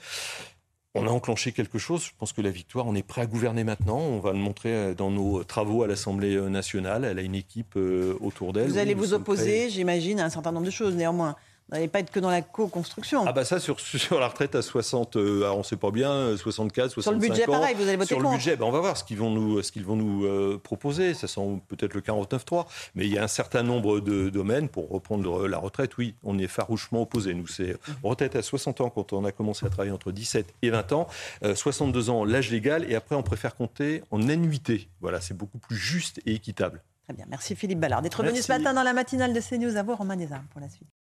on 0.94 1.08
a 1.08 1.10
enclenché 1.10 1.52
quelque 1.52 1.78
chose. 1.78 2.04
Je 2.04 2.12
pense 2.18 2.34
que 2.34 2.42
la 2.42 2.50
victoire, 2.50 2.86
on 2.88 2.96
est 2.96 3.04
prêt 3.04 3.22
à 3.22 3.26
gouverner 3.26 3.64
maintenant. 3.64 4.00
On 4.00 4.20
va 4.20 4.32
le 4.34 4.40
montrer 4.40 4.74
euh, 4.74 4.94
dans 4.94 5.10
nos 5.10 5.44
travaux 5.44 5.84
à 5.84 5.88
l'Assemblée 5.88 6.36
euh, 6.36 6.50
nationale. 6.50 7.06
Elle 7.06 7.20
a 7.20 7.22
une 7.22 7.36
équipe 7.36 7.76
euh, 7.78 8.18
autour 8.20 8.54
d'elle. 8.54 8.70
Vous 8.70 8.78
allez 8.78 8.94
vous 8.94 9.14
opposer, 9.14 9.70
j'imagine, 9.70 10.20
à 10.20 10.26
un 10.26 10.30
certain 10.30 10.52
nombre 10.52 10.66
de 10.66 10.72
choses 10.72 10.96
néanmoins 10.96 11.36
n'allez 11.72 11.88
pas 11.88 12.00
être 12.00 12.12
que 12.12 12.20
dans 12.20 12.30
la 12.30 12.42
co-construction. 12.42 13.24
Ah 13.28 13.34
bah 13.34 13.46
ça, 13.46 13.60
sur, 13.60 13.80
sur 13.80 14.20
la 14.20 14.28
retraite 14.28 14.56
à 14.56 14.62
60, 14.62 15.16
euh, 15.16 15.50
on 15.52 15.60
ne 15.60 15.64
sait 15.64 15.78
pas 15.78 15.92
bien, 15.92 16.36
64, 16.38 16.92
65 16.92 17.02
Sur 17.02 17.12
le 17.12 17.18
budget, 17.20 17.46
pareil, 17.46 17.76
vous 17.76 17.88
allez 17.88 17.98
voter 17.98 18.08
Sur 18.08 18.20
le 18.20 18.30
budget, 18.30 18.56
ben 18.56 18.66
on 18.66 18.72
va 18.72 18.80
voir 18.80 18.98
ce 18.98 19.04
qu'ils 19.04 19.18
vont 19.18 19.30
nous, 19.30 19.62
ce 19.62 19.72
qu'ils 19.72 19.86
vont 19.86 19.96
nous 19.96 20.26
euh, 20.26 20.60
proposer. 20.62 21.14
Ça 21.14 21.28
sent 21.28 21.62
peut-être 21.68 21.94
le 21.94 22.02
49-3. 22.02 22.66
Mais 22.96 23.06
il 23.06 23.14
y 23.14 23.18
a 23.18 23.24
un 23.24 23.28
certain 23.28 23.64
nombre 23.64 24.00
de 24.00 24.30
domaines, 24.30 24.70
pour 24.70 24.90
reprendre 24.90 25.48
la 25.48 25.58
retraite, 25.58 25.98
oui, 25.98 26.16
on 26.24 26.38
est 26.38 26.48
farouchement 26.48 27.04
opposés. 27.04 27.34
Nous, 27.34 27.48
c'est 27.48 27.78
retraite 28.04 28.36
à 28.36 28.42
60 28.42 28.82
ans 28.82 28.90
quand 28.90 29.14
on 29.14 29.26
a 29.26 29.32
commencé 29.32 29.66
à 29.66 29.70
travailler 29.70 29.94
entre 29.94 30.12
17 30.12 30.54
et 30.62 30.70
20 30.70 30.92
ans, 30.94 31.08
62 31.56 32.10
euh, 32.10 32.12
ans, 32.12 32.26
l'âge 32.26 32.52
légal, 32.52 32.90
et 32.90 32.96
après 32.96 33.16
on 33.16 33.24
préfère 33.24 33.56
compter 33.56 34.04
en 34.12 34.28
annuité. 34.30 34.90
Voilà, 35.00 35.22
c'est 35.22 35.36
beaucoup 35.36 35.58
plus 35.58 35.76
juste 35.76 36.20
et 36.26 36.34
équitable. 36.34 36.82
Très 37.06 37.14
bien, 37.14 37.26
merci 37.30 37.56
Philippe 37.56 37.80
Ballard 37.80 38.02
d'être 38.02 38.24
venu 38.24 38.42
ce 38.42 38.52
matin 38.52 38.74
dans 38.74 38.84
la 38.84 38.94
matinale 38.94 39.34
de 39.34 39.42
CNews. 39.42 39.78
À 39.78 39.84
vous, 39.84 39.96
Romain 39.96 40.16
Desarmes, 40.16 40.46
pour 40.52 40.62
la 40.62 40.70
suite. 40.70 40.92